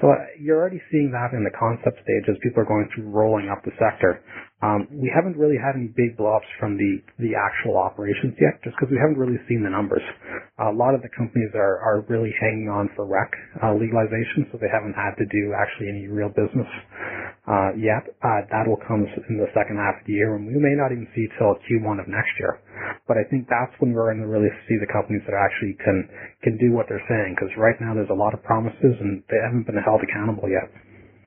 So 0.00 0.10
uh, 0.10 0.22
you're 0.38 0.58
already 0.58 0.82
seeing 0.90 1.10
that 1.10 1.34
in 1.34 1.42
the 1.42 1.54
concept 1.54 1.98
stage 2.02 2.26
as 2.30 2.38
people 2.42 2.62
are 2.62 2.70
going 2.70 2.88
through 2.94 3.10
rolling 3.10 3.50
up 3.50 3.62
the 3.66 3.74
sector. 3.78 4.22
Um, 4.62 4.86
we 4.94 5.10
haven't 5.10 5.34
really 5.34 5.58
had 5.58 5.74
any 5.74 5.90
big 5.90 6.14
blowups 6.14 6.46
from 6.62 6.78
the, 6.78 7.02
the 7.18 7.34
actual 7.34 7.74
operations 7.74 8.38
yet, 8.38 8.62
just 8.62 8.78
because 8.78 8.94
we 8.94 8.98
haven't 9.02 9.18
really 9.18 9.42
seen 9.50 9.66
the 9.66 9.72
numbers. 9.74 10.06
A 10.62 10.70
lot 10.70 10.94
of 10.94 11.02
the 11.02 11.10
companies 11.18 11.50
are, 11.58 11.82
are 11.82 12.06
really 12.06 12.30
hanging 12.38 12.70
on 12.70 12.86
for 12.94 13.02
rec 13.02 13.26
uh, 13.58 13.74
legalization, 13.74 14.46
so 14.54 14.62
they 14.62 14.70
haven't 14.70 14.94
had 14.94 15.18
to 15.18 15.26
do 15.26 15.50
actually 15.50 15.90
any 15.90 16.06
real 16.06 16.30
business 16.30 16.70
uh, 17.50 17.74
yet. 17.74 18.06
Uh, 18.22 18.46
that 18.54 18.62
will 18.70 18.78
come 18.86 19.02
in 19.02 19.34
the 19.34 19.50
second 19.50 19.82
half 19.82 19.98
of 19.98 20.06
the 20.06 20.14
year, 20.14 20.38
and 20.38 20.46
we 20.46 20.54
may 20.54 20.78
not 20.78 20.94
even 20.94 21.10
see 21.10 21.26
till 21.42 21.58
Q1 21.66 21.98
of 21.98 22.06
next 22.06 22.30
year. 22.38 22.62
But 23.10 23.18
I 23.18 23.26
think 23.34 23.50
that's 23.50 23.74
when 23.82 23.90
we're 23.90 24.14
going 24.14 24.22
to 24.22 24.30
really 24.30 24.52
see 24.70 24.78
the 24.78 24.90
companies 24.94 25.26
that 25.26 25.34
actually 25.34 25.74
can 25.82 26.06
can 26.46 26.54
do 26.62 26.70
what 26.70 26.86
they're 26.86 27.02
saying, 27.10 27.34
because 27.34 27.50
right 27.58 27.74
now 27.82 27.98
there's 27.98 28.14
a 28.14 28.18
lot 28.18 28.30
of 28.30 28.42
promises 28.46 28.94
and 29.02 29.26
they 29.26 29.42
haven't 29.42 29.66
been 29.66 29.78
held 29.82 30.06
accountable 30.06 30.46
yet. 30.46 30.70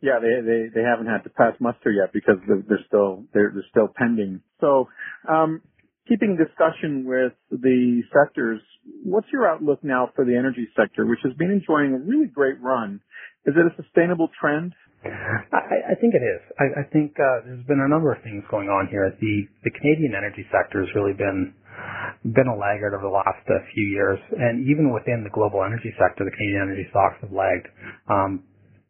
Yeah, 0.06 0.22
they 0.22 0.38
they 0.46 0.62
they 0.70 0.86
haven't 0.86 1.10
had 1.10 1.26
to 1.26 1.32
pass 1.34 1.58
muster 1.60 1.90
yet 1.90 2.14
because 2.14 2.38
they're 2.46 2.86
still 2.86 3.26
they're 3.34 3.50
they're 3.50 3.72
still 3.74 3.90
pending. 3.90 4.42
So, 4.62 4.88
um, 5.28 5.66
keeping 6.08 6.38
discussion 6.38 7.10
with 7.10 7.34
the 7.50 8.06
sectors, 8.14 8.62
what's 9.02 9.26
your 9.34 9.50
outlook 9.50 9.82
now 9.82 10.12
for 10.16 10.24
the 10.24 10.38
energy 10.38 10.70
sector, 10.78 11.10
which 11.10 11.26
has 11.26 11.34
been 11.42 11.50
enjoying 11.50 11.98
a 11.98 11.98
really 11.98 12.30
great 12.30 12.62
run? 12.62 13.02
Is 13.50 13.56
it 13.58 13.66
a 13.66 13.74
sustainable 13.82 14.30
trend? 14.40 14.74
I, 15.06 15.94
I 15.94 15.96
think 15.98 16.14
it 16.14 16.22
is. 16.22 16.42
I, 16.58 16.82
I 16.82 16.84
think 16.94 17.18
uh, 17.18 17.46
there's 17.46 17.66
been 17.66 17.82
a 17.82 17.90
number 17.90 18.14
of 18.14 18.22
things 18.22 18.46
going 18.50 18.70
on 18.70 18.86
here. 18.94 19.10
The 19.10 19.36
the 19.66 19.74
Canadian 19.74 20.14
energy 20.14 20.46
sector 20.54 20.86
has 20.86 20.90
really 20.94 21.18
been 21.18 21.54
been 22.30 22.46
a 22.46 22.58
laggard 22.58 22.94
over 22.94 23.10
the 23.10 23.14
last 23.14 23.42
uh, 23.50 23.58
few 23.74 23.86
years, 23.90 24.22
and 24.38 24.70
even 24.70 24.94
within 24.94 25.26
the 25.26 25.34
global 25.34 25.66
energy 25.66 25.94
sector, 25.98 26.26
the 26.26 26.34
Canadian 26.38 26.70
energy 26.70 26.86
stocks 26.94 27.18
have 27.22 27.34
lagged. 27.34 27.74
Um, 28.06 28.46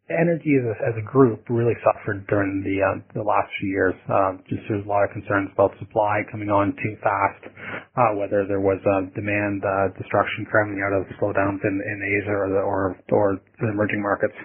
energy 0.09 0.57
as 0.61 0.65
a, 0.65 0.75
as 0.89 0.95
a 0.97 1.05
group 1.05 1.45
really 1.49 1.75
suffered 1.83 2.25
during 2.27 2.61
the 2.63 2.77
uh, 2.83 3.01
the 3.13 3.25
last 3.25 3.49
few 3.59 3.69
years. 3.69 3.95
Um, 4.09 4.43
just 4.49 4.61
there's 4.69 4.85
a 4.85 4.89
lot 4.89 5.03
of 5.03 5.11
concerns 5.11 5.49
about 5.53 5.73
supply 5.79 6.21
coming 6.31 6.49
on 6.49 6.75
too 6.77 6.95
fast. 7.01 7.43
uh, 7.97 8.15
whether 8.15 8.45
there 8.47 8.59
was 8.61 8.79
uh, 8.85 9.07
demand 9.15 9.63
uh, 9.63 9.89
destruction 9.97 10.45
coming 10.51 10.83
out 10.83 10.93
of 10.93 11.07
slowdowns 11.19 11.63
in, 11.63 11.75
in 11.79 11.97
Asia 12.21 12.35
or, 12.35 12.49
the, 12.51 12.61
or 12.61 12.81
or 13.11 13.39
the 13.59 13.69
emerging 13.71 14.01
markets, 14.01 14.35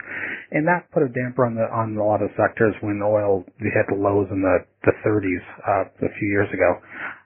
and 0.52 0.66
that 0.66 0.86
put 0.92 1.02
a 1.02 1.10
damper 1.10 1.46
on 1.46 1.54
the 1.54 1.66
on 1.70 1.96
a 1.96 2.02
lot 2.04 2.22
of 2.22 2.30
sectors 2.38 2.74
when 2.80 3.02
oil 3.02 3.44
hit 3.58 3.86
lows 3.92 4.28
in 4.30 4.42
the 4.42 4.56
the 4.84 4.94
30s 5.04 5.44
uh, 5.68 6.06
a 6.06 6.12
few 6.16 6.28
years 6.28 6.48
ago. 6.52 6.70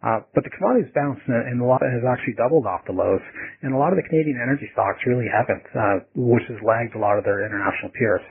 Uh, 0.02 0.20
but 0.34 0.42
the 0.42 0.50
commodities 0.50 0.90
bounced, 0.94 1.23
and, 1.26 1.38
and 1.49 1.56
a 1.62 1.66
lot 1.66 1.80
has 1.80 2.02
actually 2.04 2.34
doubled 2.34 2.66
off 2.66 2.82
the 2.87 2.92
lows, 2.92 3.23
and 3.62 3.73
a 3.73 3.78
lot 3.78 3.94
of 3.94 3.96
the 3.96 4.06
Canadian 4.11 4.37
energy 4.42 4.68
stocks 4.75 4.99
really 5.06 5.30
haven't, 5.30 5.64
uh, 5.73 6.02
which 6.14 6.44
has 6.50 6.58
lagged 6.66 6.94
a 6.94 7.00
lot 7.00 7.16
of 7.16 7.25
their 7.25 7.46
international 7.46 7.94
peers. 7.94 8.25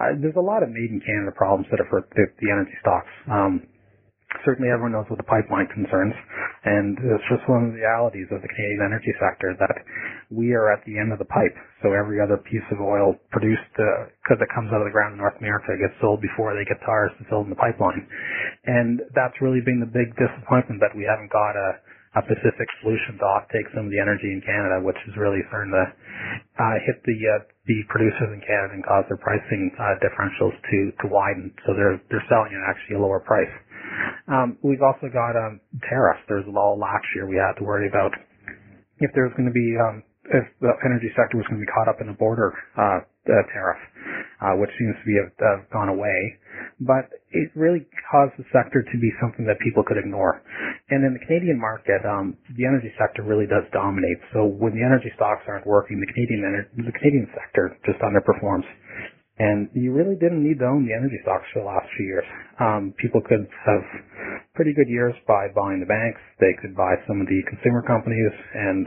Uh, 0.00 0.16
there's 0.20 0.36
a 0.36 0.42
lot 0.42 0.64
of 0.64 0.68
made 0.72 0.90
in 0.90 1.00
Canada 1.04 1.30
problems 1.36 1.68
that 1.70 1.78
have 1.78 1.88
hurt 1.88 2.08
the, 2.16 2.26
the 2.40 2.48
energy 2.48 2.74
stocks. 2.80 3.12
Um, 3.28 3.68
certainly 4.44 4.72
everyone 4.72 4.92
knows 4.92 5.08
what 5.08 5.20
the 5.20 5.28
pipeline 5.28 5.68
concerns, 5.70 6.14
and 6.64 6.98
it's 6.98 7.28
just 7.28 7.44
one 7.48 7.68
of 7.68 7.68
the 7.72 7.80
realities 7.80 8.28
of 8.32 8.40
the 8.40 8.50
Canadian 8.50 8.82
energy 8.88 9.12
sector 9.20 9.54
that 9.58 9.76
we 10.30 10.56
are 10.56 10.72
at 10.72 10.84
the 10.88 10.96
end 10.96 11.12
of 11.12 11.18
the 11.20 11.28
pipe. 11.28 11.54
So 11.84 11.92
every 11.92 12.20
other 12.20 12.38
piece 12.40 12.64
of 12.72 12.80
oil 12.80 13.16
produced 13.30 13.72
uh, 13.78 14.08
it 14.32 14.48
comes 14.56 14.72
out 14.72 14.80
of 14.80 14.88
the 14.88 14.94
ground 14.94 15.14
in 15.14 15.20
North 15.20 15.36
America 15.38 15.76
gets 15.76 15.92
sold 16.00 16.24
before 16.24 16.56
they 16.56 16.64
get 16.64 16.80
to 16.80 16.88
ours 16.88 17.12
to 17.20 17.28
fill 17.28 17.44
in 17.44 17.52
the 17.52 17.60
pipeline, 17.60 18.08
and 18.64 19.04
that's 19.14 19.36
really 19.44 19.60
been 19.60 19.78
the 19.78 19.92
big 19.92 20.14
disappointment 20.16 20.80
that 20.80 20.96
we 20.96 21.04
haven't 21.04 21.30
got 21.30 21.52
a 21.52 21.78
a 22.12 22.22
Pacific 22.28 22.68
solution 22.84 23.16
to 23.16 23.24
offtake 23.24 23.64
some 23.72 23.88
of 23.88 23.92
the 23.92 23.96
energy 23.96 24.28
in 24.28 24.44
Canada, 24.44 24.84
which 24.84 25.00
is 25.08 25.16
really 25.16 25.40
starting 25.48 25.72
to 25.72 25.84
uh, 26.60 26.76
hit 26.84 27.00
the 27.08 27.16
uh, 27.16 27.40
the 27.64 27.80
producers 27.88 28.28
in 28.36 28.40
Canada 28.44 28.76
and 28.76 28.84
cause 28.84 29.08
their 29.08 29.16
pricing 29.16 29.72
uh, 29.80 29.96
differentials 30.04 30.52
to 30.68 30.78
to 31.00 31.06
widen. 31.08 31.48
So 31.64 31.72
they're 31.72 31.96
they're 32.12 32.24
selling 32.28 32.52
at 32.52 32.60
actually 32.68 33.00
a 33.00 33.02
lower 33.02 33.20
price. 33.24 33.48
Um, 34.28 34.58
we've 34.62 34.82
also 34.82 35.10
got 35.10 35.34
um, 35.34 35.60
tariffs. 35.88 36.22
There's 36.28 36.46
all 36.46 36.78
last 36.78 37.06
year 37.14 37.26
we 37.26 37.36
had 37.36 37.58
to 37.58 37.64
worry 37.64 37.88
about 37.88 38.12
if 39.02 39.10
there's 39.14 39.32
going 39.34 39.50
to 39.50 39.54
be 39.54 39.68
um, 39.80 40.02
if 40.30 40.46
the 40.62 40.70
energy 40.86 41.10
sector 41.18 41.36
was 41.36 41.46
going 41.50 41.58
to 41.58 41.66
be 41.66 41.72
caught 41.74 41.90
up 41.90 41.98
in 41.98 42.08
a 42.08 42.16
border 42.16 42.54
uh, 42.78 43.02
uh, 43.02 43.42
tariff, 43.50 43.80
uh, 44.38 44.54
which 44.62 44.70
seems 44.78 44.94
to 45.02 45.04
be 45.06 45.18
have, 45.18 45.34
uh, 45.42 45.58
gone 45.74 45.90
away. 45.90 46.38
But 46.78 47.10
it 47.34 47.50
really 47.58 47.82
caused 48.10 48.38
the 48.38 48.46
sector 48.54 48.86
to 48.86 48.96
be 49.02 49.10
something 49.18 49.42
that 49.50 49.58
people 49.58 49.82
could 49.82 49.98
ignore. 49.98 50.42
And 50.90 51.02
in 51.02 51.14
the 51.18 51.22
Canadian 51.26 51.58
market, 51.58 52.06
um, 52.06 52.38
the 52.54 52.64
energy 52.66 52.94
sector 52.94 53.26
really 53.26 53.50
does 53.50 53.66
dominate. 53.74 54.22
So 54.30 54.46
when 54.46 54.74
the 54.78 54.84
energy 54.86 55.10
stocks 55.18 55.42
aren't 55.50 55.66
working, 55.66 55.98
the 55.98 56.10
Canadian 56.14 56.40
ener- 56.46 56.70
the 56.86 56.94
Canadian 56.94 57.26
sector 57.34 57.74
just 57.82 57.98
underperforms. 57.98 58.66
And 59.42 59.66
you 59.74 59.90
really 59.90 60.14
didn't 60.14 60.46
need 60.46 60.62
to 60.62 60.70
own 60.70 60.86
the 60.86 60.94
energy 60.94 61.18
stocks 61.26 61.50
for 61.50 61.66
the 61.66 61.68
last 61.68 61.90
few 61.98 62.06
years. 62.06 62.28
Um, 62.62 62.94
people 63.02 63.18
could 63.26 63.42
have 63.66 63.82
pretty 64.54 64.70
good 64.70 64.86
years 64.86 65.18
by 65.26 65.50
buying 65.50 65.82
the 65.82 65.90
banks. 65.90 66.22
They 66.38 66.54
could 66.62 66.78
buy 66.78 66.94
some 67.10 67.18
of 67.18 67.26
the 67.26 67.42
consumer 67.50 67.82
companies, 67.82 68.30
and 68.54 68.86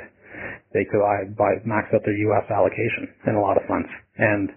they 0.72 0.88
could 0.88 1.04
buy, 1.36 1.60
max 1.68 1.92
out 1.92 2.08
their 2.08 2.16
U.S. 2.32 2.48
allocation 2.48 3.12
in 3.28 3.36
a 3.36 3.44
lot 3.44 3.60
of 3.60 3.68
funds. 3.68 3.92
And 4.16 4.48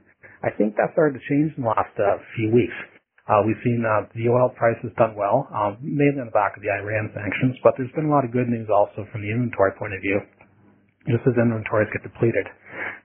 I 0.47 0.55
think 0.55 0.79
that 0.79 0.95
started 0.95 1.19
to 1.19 1.25
change 1.27 1.59
in 1.59 1.67
the 1.67 1.71
last 1.75 1.91
uh, 1.99 2.23
few 2.39 2.55
weeks. 2.55 2.79
Uh, 3.27 3.43
we've 3.43 3.59
seen 3.67 3.83
uh, 3.83 4.07
the 4.15 4.31
oil 4.31 4.55
price 4.55 4.79
has 4.87 4.95
done 4.97 5.19
well, 5.19 5.51
um, 5.51 5.83
mainly 5.83 6.23
on 6.23 6.31
the 6.31 6.37
back 6.39 6.55
of 6.55 6.63
the 6.63 6.71
Iran 6.71 7.11
sanctions, 7.11 7.59
but 7.67 7.75
there's 7.75 7.93
been 7.99 8.07
a 8.07 8.13
lot 8.15 8.23
of 8.23 8.31
good 8.31 8.47
news 8.47 8.71
also 8.71 9.03
from 9.11 9.21
the 9.21 9.29
inventory 9.35 9.75
point 9.75 9.93
of 9.93 10.01
view. 10.01 10.23
Just 11.09 11.25
as 11.25 11.41
inventories 11.41 11.89
get 11.91 12.05
depleted, 12.05 12.45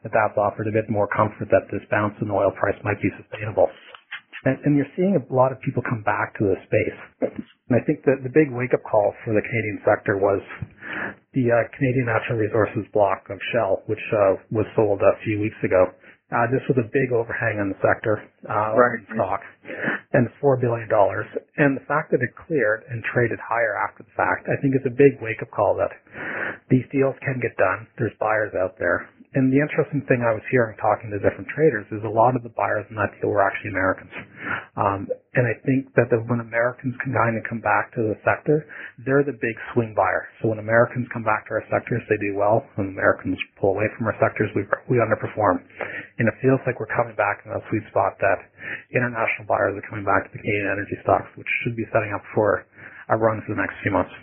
that 0.03 0.11
that's 0.11 0.35
offered 0.35 0.67
a 0.67 0.75
bit 0.75 0.91
more 0.91 1.07
comfort 1.07 1.47
that 1.49 1.71
this 1.71 1.83
bounce 1.87 2.13
in 2.19 2.27
oil 2.29 2.51
price 2.51 2.75
might 2.83 2.99
be 2.99 3.07
sustainable. 3.15 3.71
And, 4.43 4.59
and 4.67 4.71
you're 4.75 4.91
seeing 4.99 5.15
a 5.15 5.23
lot 5.33 5.55
of 5.55 5.61
people 5.63 5.81
come 5.87 6.03
back 6.03 6.35
to 6.37 6.43
the 6.43 6.59
space. 6.67 6.99
And 7.71 7.79
I 7.79 7.81
think 7.87 8.03
that 8.03 8.19
the 8.27 8.29
big 8.29 8.51
wake-up 8.51 8.83
call 8.83 9.15
for 9.23 9.31
the 9.31 9.39
Canadian 9.39 9.79
sector 9.87 10.19
was 10.19 10.43
the 11.31 11.47
uh, 11.47 11.63
Canadian 11.79 12.11
Natural 12.11 12.43
Resources 12.43 12.83
block 12.91 13.23
of 13.31 13.39
Shell, 13.55 13.87
which 13.87 14.03
uh, 14.11 14.35
was 14.51 14.67
sold 14.75 14.99
a 14.99 15.15
few 15.23 15.39
weeks 15.39 15.57
ago. 15.63 15.87
Uh, 16.31 16.47
this 16.49 16.63
was 16.65 16.79
a 16.79 16.87
big 16.89 17.11
overhang 17.11 17.59
on 17.59 17.69
the 17.69 17.77
sector, 17.83 18.23
uh, 18.49 18.73
right. 18.73 19.03
stock, 19.13 19.41
and 20.13 20.25
$4 20.41 20.57
billion. 20.57 20.89
And 21.57 21.77
the 21.77 21.85
fact 21.85 22.09
that 22.09 22.23
it 22.23 22.33
cleared 22.47 22.83
and 22.89 23.03
traded 23.13 23.37
higher 23.37 23.77
after 23.77 24.01
the 24.01 24.13
fact, 24.17 24.49
I 24.49 24.57
think 24.61 24.73
is 24.73 24.85
a 24.87 24.95
big 24.95 25.21
wake-up 25.21 25.51
call 25.51 25.77
that 25.77 25.93
these 26.73 26.85
deals 26.89 27.13
can 27.21 27.37
get 27.37 27.53
done. 27.57 27.85
There's 27.99 28.15
buyers 28.17 28.53
out 28.57 28.79
there. 28.79 29.12
And 29.33 29.49
the 29.49 29.57
interesting 29.57 30.05
thing 30.05 30.21
I 30.21 30.29
was 30.29 30.45
hearing 30.53 30.77
talking 30.77 31.09
to 31.09 31.17
different 31.17 31.49
traders 31.49 31.89
is 31.89 32.05
a 32.05 32.13
lot 32.13 32.37
of 32.37 32.45
the 32.45 32.53
buyers 32.53 32.85
in 32.93 32.95
that 33.01 33.09
deal 33.17 33.33
were 33.33 33.41
actually 33.41 33.73
Americans. 33.73 34.13
Um, 34.77 35.09
and 35.33 35.49
I 35.49 35.57
think 35.65 35.89
that 35.97 36.13
the, 36.13 36.21
when 36.29 36.37
Americans 36.37 36.93
can 37.01 37.17
kind 37.17 37.33
of 37.33 37.41
come 37.49 37.57
back 37.57 37.89
to 37.97 38.13
the 38.13 38.17
sector, 38.21 38.61
they're 39.01 39.25
the 39.25 39.33
big 39.33 39.57
swing 39.73 39.97
buyer. 39.97 40.29
So 40.37 40.53
when 40.53 40.61
Americans 40.61 41.09
come 41.09 41.25
back 41.25 41.49
to 41.49 41.57
our 41.57 41.65
sectors, 41.73 42.05
they 42.05 42.21
do 42.21 42.37
well. 42.37 42.61
When 42.77 42.93
Americans 42.93 43.41
pull 43.57 43.73
away 43.73 43.89
from 43.97 44.05
our 44.05 44.17
sectors, 44.21 44.53
we, 44.53 44.69
we 44.85 45.01
underperform. 45.01 45.65
And 46.21 46.29
it 46.29 46.37
feels 46.37 46.61
like 46.69 46.77
we're 46.77 46.93
coming 46.93 47.17
back 47.17 47.41
in 47.41 47.57
that 47.57 47.65
sweet 47.73 47.89
spot 47.89 48.21
that 48.21 48.37
international 48.93 49.49
buyers 49.49 49.73
are 49.73 49.85
coming 49.89 50.05
back 50.05 50.29
to 50.29 50.37
the 50.37 50.45
Canadian 50.45 50.77
energy 50.77 50.97
stocks, 51.01 51.25
which 51.41 51.49
should 51.65 51.73
be 51.73 51.89
setting 51.89 52.13
up 52.13 52.21
for 52.37 52.69
a 53.09 53.17
run 53.17 53.41
for 53.49 53.57
the 53.57 53.61
next 53.65 53.81
few 53.81 53.89
months. 53.89 54.13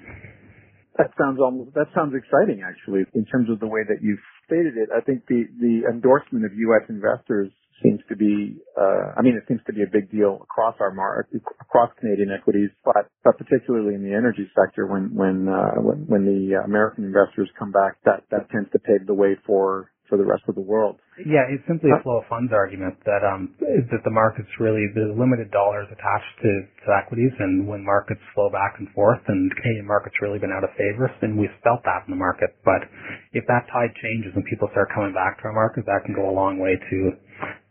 That 1.03 1.11
sounds 1.19 1.41
almost 1.41 1.73
that 1.75 1.89
sounds 1.97 2.13
exciting 2.13 2.61
actually 2.61 3.09
in 3.15 3.25
terms 3.25 3.49
of 3.49 3.57
the 3.59 3.67
way 3.67 3.81
that 3.89 4.05
you've 4.05 4.21
stated 4.51 4.75
it. 4.75 4.91
I 4.91 5.01
think 5.01 5.27
the 5.31 5.47
the 5.63 5.87
endorsement 5.87 6.45
of 6.45 6.51
U.S. 6.75 6.83
investors 6.91 7.55
seems 7.83 8.01
to 8.09 8.17
be 8.17 8.59
uh, 8.77 9.15
I 9.17 9.23
mean 9.23 9.39
it 9.39 9.45
seems 9.47 9.61
to 9.67 9.73
be 9.73 9.83
a 9.83 9.91
big 9.91 10.11
deal 10.11 10.41
across 10.43 10.75
our 10.81 10.93
market 10.93 11.41
across 11.61 11.91
Canadian 12.01 12.35
equities, 12.35 12.71
but 12.85 13.07
but 13.23 13.39
particularly 13.39 13.95
in 13.95 14.03
the 14.03 14.13
energy 14.13 14.51
sector 14.59 14.87
when 14.87 15.15
when 15.15 15.49
uh, 15.49 15.79
when, 15.79 16.05
when 16.11 16.23
the 16.27 16.59
American 16.65 17.05
investors 17.05 17.49
come 17.59 17.71
back, 17.71 17.97
that 18.05 18.27
that 18.31 18.51
tends 18.51 18.71
to 18.73 18.79
pave 18.79 19.07
the 19.07 19.15
way 19.15 19.39
for 19.47 19.91
for 20.11 20.19
the 20.19 20.27
rest 20.27 20.43
of 20.51 20.59
the 20.59 20.61
world. 20.61 20.99
Yeah, 21.23 21.47
it's 21.47 21.63
simply 21.71 21.95
a 21.95 22.03
flow 22.03 22.19
of 22.19 22.27
funds 22.27 22.51
argument 22.51 22.99
that 23.07 23.23
um 23.23 23.55
that 23.63 24.03
the 24.03 24.11
markets 24.11 24.51
really 24.59 24.91
there's 24.93 25.15
limited 25.15 25.55
dollars 25.55 25.87
attached 25.87 26.35
to, 26.43 26.51
to 26.85 26.89
equities 26.99 27.31
and 27.39 27.65
when 27.71 27.87
markets 27.87 28.21
flow 28.35 28.51
back 28.51 28.83
and 28.83 28.91
forth 28.91 29.23
and 29.31 29.49
Canadian 29.63 29.87
market's 29.87 30.19
really 30.19 30.43
been 30.43 30.51
out 30.51 30.67
of 30.67 30.75
favor 30.75 31.07
and 31.23 31.39
we've 31.39 31.55
felt 31.63 31.87
that 31.87 32.03
in 32.05 32.11
the 32.11 32.19
market. 32.19 32.59
But 32.67 32.91
if 33.33 33.47
that 33.47 33.71
tide 33.71 33.95
changes 34.03 34.35
and 34.35 34.43
people 34.51 34.67
start 34.75 34.91
coming 34.91 35.15
back 35.15 35.39
to 35.41 35.49
our 35.49 35.55
market, 35.55 35.87
that 35.87 36.03
can 36.05 36.13
go 36.13 36.27
a 36.29 36.35
long 36.35 36.59
way 36.59 36.75
to 36.75 36.99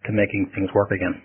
to 0.07 0.09
making 0.15 0.49
things 0.55 0.71
work 0.71 0.95
again. 0.95 1.19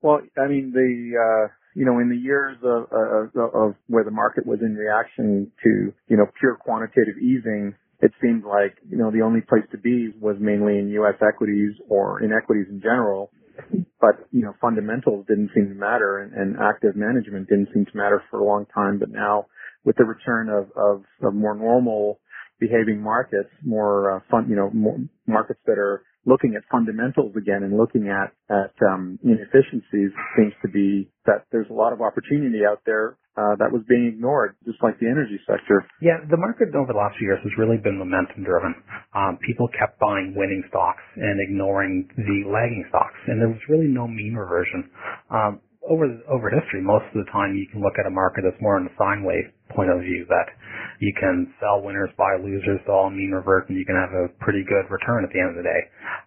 Well, 0.00 0.22
I 0.38 0.46
mean 0.46 0.70
the 0.70 0.88
uh 1.18 1.50
you 1.76 1.84
know, 1.84 1.98
in 1.98 2.08
the 2.08 2.16
years 2.16 2.56
of, 2.64 2.88
of, 2.88 3.52
of 3.52 3.74
where 3.88 4.02
the 4.02 4.10
market 4.10 4.46
was 4.46 4.60
in 4.62 4.74
reaction 4.74 5.52
to, 5.62 5.92
you 6.08 6.16
know, 6.16 6.24
pure 6.40 6.56
quantitative 6.56 7.20
easing, 7.20 7.74
it 8.00 8.12
seemed 8.20 8.44
like, 8.44 8.76
you 8.88 8.98
know, 8.98 9.10
the 9.10 9.22
only 9.22 9.40
place 9.40 9.64
to 9.72 9.78
be 9.78 10.12
was 10.20 10.36
mainly 10.38 10.78
in 10.78 10.88
U.S. 11.00 11.14
equities 11.26 11.72
or 11.88 12.22
in 12.22 12.32
equities 12.32 12.66
in 12.68 12.80
general. 12.80 13.30
But, 14.00 14.28
you 14.32 14.42
know, 14.42 14.52
fundamentals 14.60 15.24
didn't 15.26 15.50
seem 15.54 15.68
to 15.70 15.74
matter 15.74 16.18
and, 16.18 16.34
and 16.34 16.56
active 16.60 16.94
management 16.94 17.48
didn't 17.48 17.68
seem 17.72 17.86
to 17.86 17.96
matter 17.96 18.22
for 18.30 18.40
a 18.40 18.44
long 18.44 18.66
time. 18.74 18.98
But 18.98 19.10
now 19.10 19.46
with 19.84 19.96
the 19.96 20.04
return 20.04 20.50
of, 20.50 20.70
of, 20.76 21.04
of 21.22 21.34
more 21.34 21.54
normal 21.54 22.20
behaving 22.60 23.02
markets, 23.02 23.48
more 23.64 24.16
uh, 24.16 24.20
fun, 24.30 24.46
you 24.48 24.56
know, 24.56 24.70
more 24.70 24.98
markets 25.26 25.60
that 25.66 25.78
are 25.78 26.02
looking 26.26 26.54
at 26.56 26.62
fundamentals 26.70 27.34
again 27.36 27.62
and 27.62 27.76
looking 27.78 28.08
at 28.08 28.32
at 28.50 28.74
um, 28.86 29.18
inefficiencies 29.22 30.10
seems 30.36 30.52
to 30.60 30.68
be 30.68 31.08
that 31.24 31.44
there's 31.52 31.68
a 31.70 31.72
lot 31.72 31.92
of 31.92 32.02
opportunity 32.02 32.60
out 32.68 32.80
there 32.84 33.16
uh, 33.36 33.54
that 33.60 33.68
was 33.70 33.84
being 33.88 34.08
ignored, 34.08 34.56
just 34.64 34.80
like 34.82 34.98
the 34.98 35.06
energy 35.06 35.38
sector. 35.46 35.84
Yeah, 36.00 36.24
the 36.28 36.40
market 36.40 36.72
over 36.72 36.92
the 36.92 36.98
last 36.98 37.20
few 37.20 37.28
years 37.28 37.40
has 37.44 37.52
really 37.60 37.76
been 37.76 38.00
momentum 38.00 38.42
driven. 38.44 38.74
Um, 39.14 39.38
people 39.44 39.68
kept 39.76 40.00
buying 40.00 40.32
winning 40.34 40.64
stocks 40.68 41.04
and 41.16 41.36
ignoring 41.40 42.08
the 42.16 42.48
lagging 42.48 42.84
stocks, 42.88 43.20
and 43.28 43.40
there 43.40 43.48
was 43.52 43.60
really 43.68 43.88
no 43.88 44.08
mean 44.08 44.34
reversion. 44.34 44.88
Um, 45.30 45.60
over 45.88 46.06
over 46.28 46.50
history, 46.50 46.82
most 46.82 47.06
of 47.14 47.24
the 47.24 47.30
time 47.30 47.54
you 47.54 47.66
can 47.70 47.80
look 47.80 47.94
at 47.98 48.06
a 48.06 48.10
market 48.10 48.42
that's 48.44 48.60
more 48.60 48.76
in 48.78 48.84
the 48.84 48.94
sine 48.98 49.22
wave 49.22 49.50
point 49.74 49.90
of 49.90 50.00
view 50.00 50.26
that 50.28 50.46
you 51.00 51.12
can 51.18 51.52
sell 51.60 51.82
winners, 51.82 52.08
buy 52.16 52.38
losers, 52.40 52.80
they'll 52.86 53.08
all 53.08 53.10
mean 53.10 53.32
revert, 53.34 53.68
and 53.68 53.76
you 53.76 53.84
can 53.84 53.98
have 53.98 54.14
a 54.14 54.32
pretty 54.40 54.64
good 54.64 54.88
return 54.88 55.24
at 55.24 55.30
the 55.32 55.40
end 55.40 55.52
of 55.52 55.58
the 55.60 55.66
day. 55.66 55.82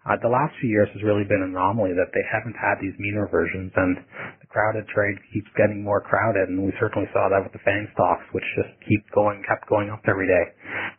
Uh, 0.06 0.20
the 0.22 0.30
last 0.30 0.54
few 0.62 0.70
years 0.70 0.90
has 0.94 1.02
really 1.02 1.26
been 1.26 1.42
an 1.42 1.56
anomaly 1.56 1.96
that 1.98 2.14
they 2.14 2.22
haven't 2.30 2.54
had 2.54 2.78
these 2.78 2.94
mean 3.00 3.18
reversions, 3.18 3.72
and 3.76 3.98
the 4.44 4.48
crowded 4.52 4.86
trade 4.94 5.18
keeps 5.34 5.50
getting 5.58 5.82
more 5.82 6.02
crowded, 6.02 6.50
and 6.50 6.62
we 6.62 6.74
certainly 6.78 7.10
saw 7.14 7.30
that 7.30 7.42
with 7.42 7.54
the 7.54 7.64
FANG 7.66 7.90
stocks, 7.98 8.26
which 8.32 8.46
just 8.54 8.70
keep 8.86 9.02
going, 9.16 9.42
kept 9.48 9.66
going 9.66 9.90
up 9.90 10.04
every 10.06 10.28
day. 10.28 10.46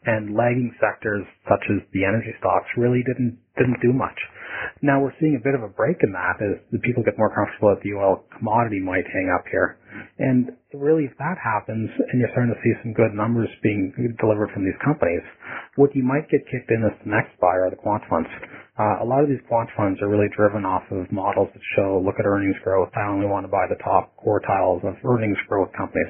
And 0.06 0.34
lagging 0.34 0.74
sectors 0.82 1.22
such 1.46 1.62
as 1.70 1.84
the 1.94 2.02
energy 2.02 2.34
stocks 2.40 2.66
really 2.76 3.04
didn't 3.06 3.38
didn't 3.58 3.78
do 3.84 3.92
much. 3.92 4.16
Now 4.82 5.00
we're 5.00 5.14
seeing 5.20 5.36
a 5.36 5.44
bit 5.44 5.54
of 5.54 5.62
a 5.62 5.68
break 5.68 5.98
in 6.02 6.12
that 6.12 6.40
as 6.40 6.60
the 6.72 6.78
people 6.80 7.02
get 7.02 7.18
more 7.18 7.34
comfortable 7.34 7.74
that 7.74 7.82
the 7.82 7.94
oil 7.94 8.24
commodity 8.38 8.80
might 8.80 9.04
hang 9.06 9.28
up 9.32 9.44
here. 9.50 9.78
And 10.18 10.52
really, 10.72 11.04
if 11.04 11.16
that 11.18 11.36
happens 11.36 11.90
and 11.90 12.20
you're 12.20 12.30
starting 12.32 12.54
to 12.54 12.60
see 12.62 12.72
some 12.82 12.92
good 12.92 13.12
numbers 13.12 13.48
being 13.62 13.92
delivered 14.20 14.50
from 14.54 14.64
these 14.64 14.78
companies, 14.84 15.22
what 15.76 15.94
you 15.94 16.02
might 16.02 16.30
get 16.30 16.46
kicked 16.50 16.70
in 16.70 16.82
as 16.86 16.94
the 17.04 17.10
next 17.10 17.34
buyer 17.40 17.66
are 17.66 17.70
the 17.70 17.76
quant 17.76 18.02
funds. 18.08 18.28
Uh, 18.80 19.04
a 19.04 19.06
lot 19.06 19.20
of 19.20 19.28
these 19.28 19.44
quant 19.44 19.68
funds 19.76 20.00
are 20.00 20.08
really 20.08 20.32
driven 20.32 20.64
off 20.64 20.80
of 20.88 21.04
models 21.12 21.52
that 21.52 21.60
show, 21.76 22.00
look 22.00 22.16
at 22.16 22.24
earnings 22.24 22.56
growth. 22.64 22.88
I 22.96 23.12
only 23.12 23.28
want 23.28 23.44
to 23.44 23.52
buy 23.52 23.68
the 23.68 23.76
top 23.84 24.16
quartiles 24.16 24.80
of 24.88 24.96
earnings 25.04 25.36
growth 25.52 25.68
companies. 25.76 26.08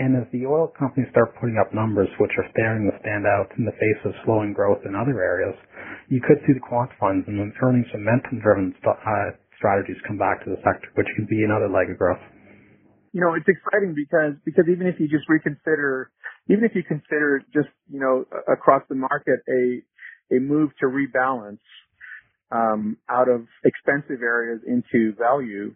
And 0.00 0.16
as 0.16 0.24
the 0.32 0.48
oil 0.48 0.72
companies 0.72 1.12
start 1.12 1.36
putting 1.36 1.60
up 1.60 1.76
numbers 1.76 2.08
which 2.16 2.32
are 2.40 2.48
starting 2.56 2.88
to 2.88 2.96
stand 3.04 3.28
out 3.28 3.52
in 3.60 3.68
the 3.68 3.76
face 3.76 4.00
of 4.08 4.16
slowing 4.24 4.56
growth 4.56 4.80
in 4.88 4.96
other 4.96 5.20
areas, 5.20 5.52
you 6.08 6.24
could 6.24 6.40
see 6.48 6.56
the 6.56 6.64
quant 6.64 6.88
funds 6.96 7.28
and 7.28 7.36
the 7.36 7.52
earnings 7.60 7.92
momentum 7.92 8.40
driven 8.40 8.72
st- 8.80 8.96
uh, 8.96 9.36
strategies 9.60 10.00
come 10.08 10.16
back 10.16 10.40
to 10.40 10.56
the 10.56 10.60
sector, 10.64 10.88
which 10.96 11.10
could 11.20 11.28
be 11.28 11.44
another 11.44 11.68
leg 11.68 11.92
of 11.92 12.00
growth 12.00 12.24
you 13.12 13.20
know, 13.20 13.34
it's 13.34 13.48
exciting 13.50 13.90
because 13.90 14.38
because 14.44 14.66
even 14.70 14.86
if 14.86 14.94
you 15.00 15.08
just 15.10 15.26
reconsider, 15.28 16.12
even 16.46 16.62
if 16.62 16.76
you 16.76 16.84
consider 16.86 17.42
just 17.52 17.66
you 17.90 17.98
know 17.98 18.24
across 18.46 18.82
the 18.88 18.94
market 18.94 19.42
a 19.50 19.82
a 20.30 20.38
move 20.38 20.70
to 20.78 20.86
rebalance 20.86 21.58
um, 22.50 22.96
out 23.08 23.28
of 23.28 23.46
expensive 23.64 24.22
areas 24.22 24.60
into 24.66 25.14
value, 25.18 25.74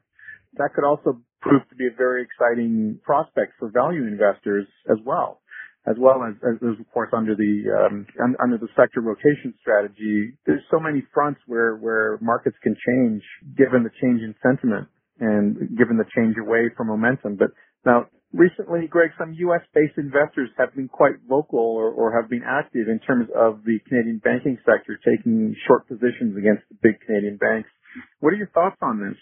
that 0.56 0.70
could 0.74 0.84
also 0.84 1.20
prove 1.40 1.62
to 1.68 1.76
be 1.76 1.86
a 1.86 1.96
very 1.96 2.22
exciting 2.22 2.98
prospect 3.04 3.52
for 3.58 3.70
value 3.70 4.06
investors 4.06 4.66
as 4.90 4.98
well, 5.04 5.40
as 5.86 5.96
well 5.98 6.22
as, 6.24 6.34
as 6.42 6.56
of 6.62 6.92
course 6.92 7.10
under 7.12 7.34
the 7.36 7.54
um, 7.84 8.06
under 8.42 8.58
the 8.58 8.68
sector 8.76 9.00
rotation 9.00 9.54
strategy. 9.60 10.32
There's 10.46 10.62
so 10.70 10.80
many 10.80 11.04
fronts 11.12 11.40
where 11.46 11.76
where 11.76 12.18
markets 12.20 12.56
can 12.62 12.74
change 12.74 13.22
given 13.56 13.82
the 13.84 13.90
change 14.02 14.22
in 14.22 14.34
sentiment 14.42 14.88
and 15.20 15.56
given 15.76 15.96
the 15.96 16.08
change 16.16 16.36
away 16.40 16.70
from 16.76 16.88
momentum. 16.88 17.36
But 17.36 17.50
now, 17.84 18.06
recently, 18.34 18.86
Greg, 18.90 19.10
some 19.18 19.32
U.S.-based 19.32 19.96
investors 19.96 20.50
have 20.58 20.74
been 20.74 20.88
quite 20.88 21.14
vocal 21.28 21.60
or, 21.60 21.90
or, 21.90 22.20
have 22.20 22.28
been 22.28 22.42
active 22.44 22.88
in 22.88 22.98
terms 23.06 23.28
of 23.34 23.62
the 23.64 23.78
Canadian 23.88 24.18
banking 24.18 24.58
sector, 24.66 24.98
taking 25.06 25.54
short 25.66 25.86
positions 25.88 26.36
against 26.36 26.62
the 26.68 26.76
big 26.82 27.00
Canadian 27.06 27.36
banks. 27.38 27.68
What 28.20 28.34
are 28.34 28.36
your 28.36 28.50
thoughts 28.50 28.76
on 28.82 29.00
this? 29.00 29.16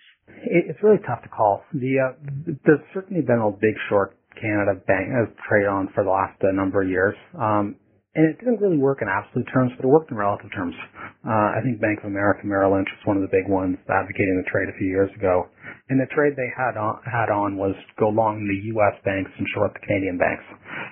It's 0.44 0.83
really 0.83 1.03
tough 1.07 1.22
to 1.22 1.29
call. 1.29 1.62
The 1.75 2.01
uh, 2.01 2.57
there's 2.64 2.81
certainly 2.94 3.22
been 3.22 3.38
a 3.38 3.51
big 3.53 3.77
short 3.88 4.16
Canada 4.40 4.81
bank 4.87 5.12
has 5.12 5.29
traded 5.46 5.68
on 5.68 5.88
for 5.94 6.05
the 6.05 6.11
last 6.11 6.40
uh, 6.42 6.53
number 6.53 6.83
of 6.83 6.88
years. 6.88 7.14
Um, 7.38 7.77
and 8.14 8.29
it 8.29 8.37
didn't 8.38 8.61
really 8.61 8.77
work 8.77 9.01
in 9.01 9.09
absolute 9.09 9.48
terms, 9.48 9.72
but 9.77 9.88
it 9.88 9.88
worked 9.88 10.11
in 10.11 10.16
relative 10.20 10.53
terms. 10.53 10.77
Uh, 11.25 11.57
I 11.57 11.64
think 11.64 11.81
Bank 11.81 12.01
of 12.05 12.12
America 12.12 12.44
Merrill 12.44 12.77
Lynch 12.77 12.88
was 12.92 13.01
one 13.09 13.16
of 13.16 13.25
the 13.25 13.33
big 13.33 13.48
ones 13.48 13.81
advocating 13.88 14.37
the 14.37 14.51
trade 14.53 14.68
a 14.68 14.77
few 14.77 14.88
years 14.88 15.09
ago. 15.16 15.48
And 15.88 15.96
the 15.96 16.09
trade 16.12 16.37
they 16.37 16.53
had 16.53 16.77
on, 16.77 17.01
had 17.09 17.33
on 17.33 17.57
was 17.57 17.72
go 17.96 18.12
long 18.12 18.44
the 18.44 18.61
U.S. 18.77 19.01
banks 19.05 19.33
and 19.33 19.48
short 19.57 19.72
the 19.72 19.81
Canadian 19.81 20.20
banks. 20.20 20.44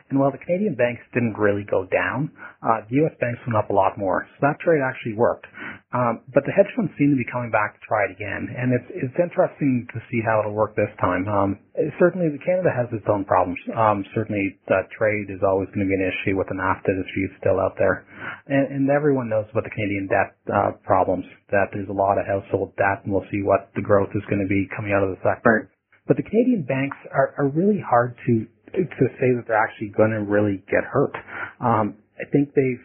And 0.09 0.17
while 0.17 0.33
the 0.33 0.41
Canadian 0.41 0.81
banks 0.81 1.05
didn't 1.13 1.37
really 1.37 1.65
go 1.69 1.85
down, 1.93 2.33
uh, 2.65 2.89
the 2.89 3.05
U.S. 3.05 3.13
banks 3.21 3.41
went 3.45 3.57
up 3.57 3.69
a 3.69 3.77
lot 3.77 4.01
more. 4.01 4.25
So 4.41 4.49
that 4.49 4.57
trade 4.65 4.81
actually 4.81 5.15
worked. 5.21 5.45
Um, 5.91 6.23
but 6.31 6.47
the 6.47 6.55
hedge 6.55 6.71
funds 6.79 6.95
seem 6.95 7.11
to 7.11 7.19
be 7.19 7.27
coming 7.27 7.51
back 7.51 7.75
to 7.75 7.83
try 7.83 8.07
it 8.07 8.15
again, 8.15 8.47
and 8.47 8.71
it's 8.71 8.87
it's 8.95 9.19
interesting 9.19 9.91
to 9.91 9.99
see 10.07 10.23
how 10.23 10.39
it'll 10.39 10.55
work 10.55 10.79
this 10.79 10.91
time. 11.03 11.27
Um, 11.27 11.59
certainly, 11.99 12.31
Canada 12.47 12.71
has 12.71 12.87
its 12.95 13.03
own 13.11 13.27
problems. 13.27 13.59
Um, 13.75 14.07
certainly, 14.15 14.55
uh, 14.71 14.87
trade 14.95 15.35
is 15.35 15.43
always 15.43 15.67
going 15.75 15.83
to 15.83 15.91
be 15.91 15.99
an 15.99 16.07
issue 16.07 16.39
with 16.39 16.47
the 16.47 16.55
NAFTA 16.55 16.95
dispute 16.95 17.35
still 17.43 17.59
out 17.59 17.75
there, 17.75 18.07
and, 18.47 18.71
and 18.71 18.85
everyone 18.87 19.27
knows 19.27 19.51
about 19.51 19.67
the 19.67 19.75
Canadian 19.75 20.07
debt 20.07 20.39
uh, 20.47 20.79
problems. 20.87 21.27
That 21.51 21.75
there's 21.75 21.91
a 21.91 21.99
lot 21.99 22.23
of 22.23 22.27
household 22.31 22.71
debt, 22.79 23.03
and 23.03 23.11
we'll 23.11 23.27
see 23.35 23.43
what 23.43 23.75
the 23.75 23.83
growth 23.83 24.15
is 24.15 24.23
going 24.31 24.47
to 24.47 24.51
be 24.51 24.71
coming 24.71 24.95
out 24.95 25.03
of 25.03 25.11
the 25.11 25.19
sector. 25.27 25.75
But 26.07 26.23
the 26.23 26.27
Canadian 26.27 26.71
banks 26.71 27.03
are, 27.11 27.35
are 27.35 27.51
really 27.51 27.83
hard 27.83 28.15
to 28.31 28.47
to 28.79 29.05
say 29.19 29.35
that 29.35 29.51
they're 29.51 29.59
actually 29.59 29.91
going 29.91 30.15
to 30.15 30.23
really 30.23 30.63
get 30.71 30.87
hurt. 30.87 31.19
Um, 31.59 31.99
I 32.15 32.31
think 32.31 32.55
they've 32.55 32.79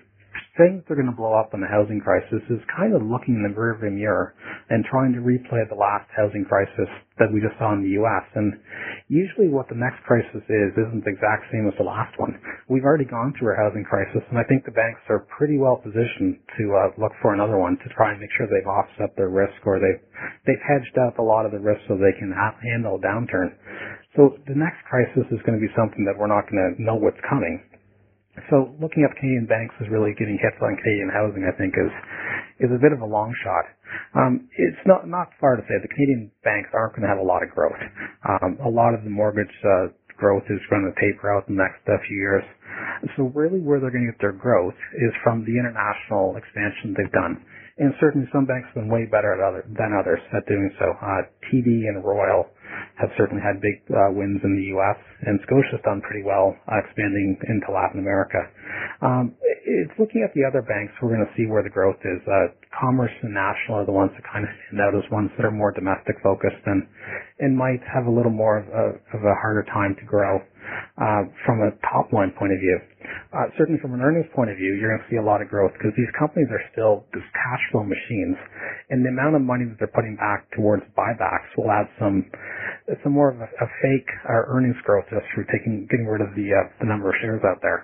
saying 0.58 0.84
they're 0.88 0.96
going 1.00 1.12
to 1.12 1.16
blow 1.16 1.36
up 1.36 1.52
in 1.54 1.60
the 1.60 1.68
housing 1.68 2.00
crisis 2.00 2.40
is 2.48 2.64
kind 2.72 2.96
of 2.96 3.04
looking 3.04 3.36
in 3.36 3.44
the 3.44 3.52
rearview 3.52 3.92
mirror 3.92 4.36
and 4.72 4.84
trying 4.88 5.12
to 5.12 5.20
replay 5.20 5.64
the 5.68 5.76
last 5.76 6.08
housing 6.16 6.48
crisis 6.48 6.88
that 7.20 7.32
we 7.32 7.40
just 7.40 7.56
saw 7.60 7.72
in 7.76 7.84
the 7.84 7.96
U.S. 8.00 8.26
And 8.36 8.56
usually 9.08 9.48
what 9.48 9.68
the 9.68 9.80
next 9.80 10.04
crisis 10.04 10.44
is 10.48 10.72
isn't 10.76 11.04
the 11.04 11.12
exact 11.12 11.48
same 11.52 11.68
as 11.68 11.76
the 11.80 11.88
last 11.88 12.16
one. 12.20 12.36
We've 12.68 12.88
already 12.88 13.08
gone 13.08 13.36
through 13.36 13.56
a 13.56 13.60
housing 13.60 13.84
crisis, 13.84 14.24
and 14.32 14.40
I 14.40 14.44
think 14.48 14.64
the 14.64 14.76
banks 14.76 15.04
are 15.12 15.28
pretty 15.32 15.60
well 15.60 15.80
positioned 15.80 16.40
to 16.60 16.64
uh, 16.76 16.96
look 17.00 17.16
for 17.20 17.36
another 17.36 17.60
one 17.60 17.76
to 17.84 17.88
try 17.96 18.12
and 18.12 18.20
make 18.20 18.32
sure 18.36 18.48
they've 18.48 18.68
offset 18.68 19.16
their 19.16 19.32
risk 19.32 19.60
or 19.64 19.80
they've 19.80 20.02
they've 20.48 20.66
hedged 20.66 20.96
out 21.00 21.20
a 21.20 21.26
lot 21.26 21.46
of 21.46 21.52
the 21.52 21.60
risk 21.60 21.84
so 21.88 21.96
they 21.96 22.16
can 22.16 22.32
handle 22.32 22.96
a 22.96 23.02
downturn. 23.04 23.52
So 24.16 24.40
the 24.48 24.56
next 24.56 24.80
crisis 24.88 25.28
is 25.32 25.44
going 25.44 25.60
to 25.60 25.64
be 25.64 25.72
something 25.76 26.08
that 26.08 26.16
we're 26.16 26.32
not 26.32 26.48
going 26.48 26.64
to 26.64 26.80
know 26.80 26.96
what's 26.96 27.20
coming. 27.28 27.60
So 28.50 28.76
looking 28.78 29.02
at 29.02 29.16
Canadian 29.18 29.50
banks 29.50 29.74
is 29.82 29.90
really 29.90 30.14
getting 30.18 30.38
hits 30.38 30.58
on 30.62 30.78
Canadian 30.78 31.10
housing, 31.10 31.44
I 31.46 31.54
think, 31.58 31.74
is 31.74 31.94
is 32.62 32.72
a 32.72 32.80
bit 32.80 32.94
of 32.96 33.02
a 33.02 33.10
long 33.10 33.34
shot. 33.44 33.66
Um, 34.16 34.48
it's 34.56 34.80
not 34.86 35.08
not 35.10 35.34
far 35.42 35.56
to 35.58 35.64
say 35.66 35.76
the 35.82 35.92
Canadian 35.92 36.32
banks 36.44 36.70
aren't 36.74 36.96
going 36.96 37.04
to 37.04 37.12
have 37.12 37.20
a 37.20 37.26
lot 37.26 37.44
of 37.44 37.50
growth. 37.50 37.82
Um, 38.24 38.58
a 38.64 38.70
lot 38.70 38.94
of 38.94 39.04
the 39.04 39.10
mortgage 39.10 39.52
uh, 39.66 39.92
growth 40.18 40.46
is 40.50 40.62
going 40.70 40.86
to 40.86 40.94
taper 41.02 41.34
out 41.34 41.48
in 41.50 41.58
the 41.58 41.64
next 41.64 41.84
uh, 41.90 41.98
few 42.08 42.18
years. 42.18 42.46
So 43.18 43.32
really, 43.36 43.60
where 43.60 43.80
they're 43.80 43.92
going 43.92 44.06
to 44.08 44.12
get 44.14 44.22
their 44.22 44.36
growth 44.36 44.78
is 44.96 45.14
from 45.24 45.44
the 45.44 45.56
international 45.58 46.38
expansion 46.38 46.96
they've 46.96 47.12
done. 47.12 47.42
And 47.78 47.92
certainly, 48.00 48.28
some 48.32 48.48
banks 48.48 48.72
have 48.72 48.88
been 48.88 48.88
way 48.88 49.04
better 49.04 49.36
other, 49.44 49.68
than 49.68 49.92
others 49.92 50.24
at 50.32 50.48
doing 50.48 50.72
so. 50.80 50.96
Uh, 50.96 51.28
TD 51.52 51.92
and 51.92 52.00
Royal 52.04 52.48
have 52.98 53.12
certainly 53.18 53.44
had 53.44 53.62
big 53.62 53.82
uh, 53.92 54.12
wins 54.12 54.40
in 54.44 54.56
the 54.56 54.68
U.S. 54.78 54.98
and 55.28 55.40
Scotia's 55.44 55.82
done 55.84 56.02
pretty 56.02 56.24
well 56.24 56.56
uh, 56.68 56.80
expanding 56.84 57.38
into 57.48 57.68
Latin 57.72 58.00
America. 58.00 58.40
Um, 59.02 59.36
it's 59.66 59.94
looking 60.00 60.24
at 60.24 60.34
the 60.34 60.46
other 60.46 60.62
banks. 60.62 60.94
We're 61.02 61.16
going 61.16 61.26
to 61.26 61.34
see 61.36 61.50
where 61.50 61.64
the 61.64 61.74
growth 61.74 62.00
is. 62.06 62.22
Uh, 62.28 62.54
Commerce 62.76 63.14
and 63.24 63.34
National 63.34 63.82
are 63.82 63.88
the 63.88 63.96
ones 63.96 64.12
that 64.14 64.24
kind 64.28 64.44
of 64.44 64.52
stand 64.68 64.82
out 64.84 64.94
as 64.96 65.04
ones 65.12 65.32
that 65.38 65.46
are 65.46 65.52
more 65.52 65.72
domestic 65.72 66.16
focused 66.22 66.62
and 66.66 66.84
and 67.40 67.56
might 67.56 67.84
have 67.84 68.06
a 68.06 68.12
little 68.12 68.32
more 68.32 68.60
of 68.60 68.68
a, 68.68 68.86
of 69.16 69.22
a 69.24 69.36
harder 69.42 69.64
time 69.74 69.96
to 70.00 70.06
grow 70.06 70.40
uh, 70.98 71.24
from 71.46 71.60
a 71.64 71.72
top 71.92 72.12
line 72.14 72.32
point 72.38 72.52
of 72.52 72.60
view. 72.60 72.80
Uh, 73.36 73.52
certainly 73.60 73.76
from 73.84 73.92
an 73.92 74.00
earnings 74.00 74.32
point 74.32 74.48
of 74.48 74.56
view, 74.56 74.80
you're 74.80 74.96
going 74.96 75.04
to 75.04 75.12
see 75.12 75.20
a 75.20 75.28
lot 75.28 75.44
of 75.44 75.52
growth 75.52 75.76
because 75.76 75.92
these 76.00 76.08
companies 76.16 76.48
are 76.56 76.64
still 76.72 77.04
just 77.12 77.28
cash 77.36 77.60
flow 77.68 77.84
machines, 77.84 78.40
and 78.88 79.04
the 79.04 79.12
amount 79.12 79.36
of 79.36 79.44
money 79.44 79.68
that 79.68 79.76
they're 79.76 79.92
putting 79.92 80.16
back 80.16 80.48
towards 80.56 80.88
buybacks 80.96 81.52
will 81.60 81.68
add 81.68 81.84
some 82.00 82.24
some 83.04 83.12
more 83.12 83.36
of 83.36 83.44
a, 83.44 83.50
a 83.60 83.68
fake 83.84 84.08
uh, 84.24 84.48
earnings 84.48 84.80
growth 84.88 85.04
just 85.12 85.28
through 85.36 85.44
taking 85.52 85.84
getting 85.92 86.08
rid 86.08 86.24
of 86.24 86.32
the 86.40 86.48
uh, 86.48 86.64
the 86.80 86.88
number 86.88 87.12
of 87.12 87.16
shares 87.20 87.44
out 87.44 87.60
there. 87.60 87.84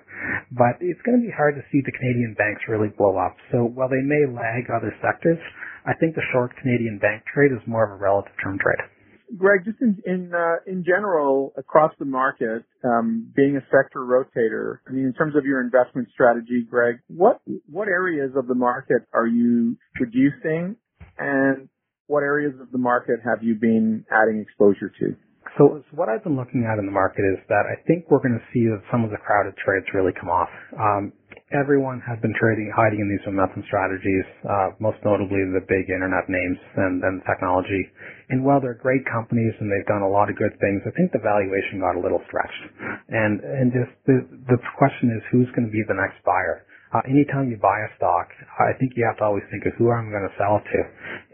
But 0.56 0.80
it's 0.80 1.04
going 1.04 1.20
to 1.20 1.24
be 1.24 1.34
hard 1.36 1.60
to 1.60 1.64
see 1.68 1.84
the 1.84 1.92
Canadian 1.92 2.32
banks 2.32 2.64
really 2.64 2.88
blow 2.88 3.20
up. 3.20 3.36
So 3.52 3.68
while 3.68 3.92
they 3.92 4.00
may 4.00 4.24
lag 4.24 4.72
other 4.72 4.96
sectors, 5.04 5.36
I 5.84 5.92
think 6.00 6.16
the 6.16 6.24
short 6.32 6.56
Canadian 6.64 6.96
bank 6.96 7.28
trade 7.28 7.52
is 7.52 7.60
more 7.68 7.84
of 7.84 7.92
a 7.92 8.00
relative 8.00 8.32
term 8.40 8.56
trade. 8.56 8.88
Greg, 9.36 9.64
just 9.64 9.80
in 9.80 10.02
in, 10.04 10.32
uh, 10.34 10.56
in 10.66 10.84
general 10.84 11.52
across 11.56 11.92
the 11.98 12.04
market, 12.04 12.64
um, 12.84 13.32
being 13.34 13.56
a 13.56 13.60
sector 13.70 14.00
rotator, 14.00 14.78
I 14.88 14.92
mean, 14.92 15.06
in 15.06 15.12
terms 15.14 15.36
of 15.36 15.44
your 15.44 15.60
investment 15.60 16.08
strategy, 16.12 16.66
Greg, 16.68 16.96
what 17.08 17.40
what 17.70 17.88
areas 17.88 18.32
of 18.36 18.46
the 18.46 18.54
market 18.54 19.02
are 19.12 19.26
you 19.26 19.76
reducing, 20.00 20.76
and 21.18 21.68
what 22.06 22.22
areas 22.22 22.54
of 22.60 22.70
the 22.72 22.78
market 22.78 23.20
have 23.24 23.42
you 23.42 23.54
been 23.54 24.04
adding 24.10 24.40
exposure 24.40 24.92
to? 25.00 25.16
So, 25.58 25.82
what 25.92 26.08
I've 26.08 26.24
been 26.24 26.36
looking 26.36 26.64
at 26.64 26.78
in 26.78 26.86
the 26.86 26.94
market 26.94 27.22
is 27.22 27.38
that 27.48 27.64
I 27.68 27.76
think 27.86 28.08
we're 28.08 28.22
going 28.22 28.38
to 28.38 28.46
see 28.54 28.66
that 28.70 28.80
some 28.90 29.04
of 29.04 29.10
the 29.10 29.18
crowded 29.18 29.54
trades 29.60 29.86
really 29.92 30.12
come 30.16 30.30
off. 30.30 30.48
Um, 30.78 31.12
everyone 31.52 32.00
has 32.00 32.16
been 32.24 32.32
trading, 32.40 32.72
hiding 32.72 33.00
in 33.00 33.08
these 33.08 33.24
momentum 33.28 33.62
strategies, 33.68 34.24
uh, 34.48 34.72
most 34.80 34.96
notably 35.04 35.44
the 35.52 35.64
big 35.68 35.92
internet 35.92 36.24
names 36.28 36.58
and, 36.76 37.04
and 37.04 37.20
technology. 37.28 37.84
And 38.32 38.40
while 38.44 38.60
they're 38.60 38.78
great 38.78 39.04
companies 39.04 39.52
and 39.60 39.68
they've 39.68 39.86
done 39.86 40.00
a 40.00 40.08
lot 40.08 40.32
of 40.32 40.36
good 40.40 40.56
things, 40.60 40.80
I 40.88 40.92
think 40.96 41.12
the 41.12 41.20
valuation 41.20 41.84
got 41.84 41.96
a 41.96 42.02
little 42.02 42.24
stretched. 42.28 42.64
And, 43.12 43.44
and 43.44 43.68
just 43.72 43.92
the, 44.08 44.24
the 44.48 44.58
question 44.80 45.12
is 45.12 45.20
who's 45.28 45.48
going 45.52 45.68
to 45.68 45.74
be 45.74 45.84
the 45.84 45.96
next 45.96 46.24
buyer? 46.24 46.64
Uh, 46.92 47.00
anytime 47.08 47.48
you 47.48 47.56
buy 47.56 47.80
a 47.88 47.90
stock, 47.96 48.28
I 48.60 48.76
think 48.76 48.92
you 48.96 49.04
have 49.08 49.16
to 49.18 49.24
always 49.24 49.44
think 49.48 49.64
of 49.64 49.72
who 49.80 49.88
I'm 49.88 50.12
going 50.12 50.28
to 50.28 50.34
sell 50.36 50.60
it 50.60 50.66
to. 50.76 50.80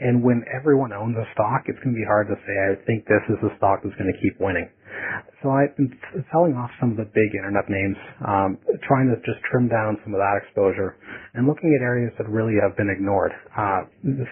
And 0.06 0.22
when 0.22 0.46
everyone 0.54 0.94
owns 0.94 1.18
a 1.18 1.26
stock, 1.34 1.66
it's 1.66 1.78
going 1.82 1.98
to 1.98 1.98
be 1.98 2.06
hard 2.06 2.30
to 2.30 2.38
say, 2.46 2.54
I 2.54 2.78
think 2.86 3.10
this 3.10 3.26
is 3.26 3.42
the 3.42 3.50
stock 3.58 3.82
that's 3.82 3.98
going 3.98 4.06
to 4.06 4.20
keep 4.22 4.38
winning. 4.38 4.70
So 5.42 5.50
I've 5.50 5.74
been 5.74 5.90
selling 6.30 6.54
off 6.54 6.70
some 6.78 6.94
of 6.94 6.98
the 6.98 7.06
big 7.10 7.30
internet 7.34 7.66
names, 7.70 7.98
um, 8.26 8.58
trying 8.86 9.10
to 9.10 9.18
just 9.22 9.38
trim 9.50 9.70
down 9.70 9.98
some 10.02 10.14
of 10.14 10.18
that 10.18 10.42
exposure 10.42 10.98
and 11.34 11.46
looking 11.46 11.74
at 11.74 11.82
areas 11.82 12.10
that 12.18 12.26
really 12.26 12.58
have 12.58 12.74
been 12.74 12.90
ignored. 12.90 13.30
Uh, 13.54 13.86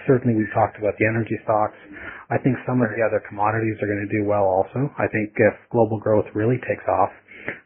certainly 0.07 0.35
we've 0.35 0.51
talked 0.55 0.79
about 0.79 0.99
the 0.99 1.07
energy 1.07 1.39
stocks. 1.47 1.79
I 2.31 2.39
think 2.43 2.59
some 2.67 2.83
of 2.83 2.91
the 2.91 3.03
other 3.07 3.23
commodities 3.27 3.79
are 3.79 3.87
going 3.87 4.03
to 4.03 4.11
do 4.11 4.27
well 4.27 4.47
also. 4.47 4.91
I 4.99 5.07
think 5.07 5.31
if 5.39 5.55
global 5.71 6.03
growth 6.03 6.27
really 6.35 6.59
takes 6.67 6.87
off, 6.91 7.11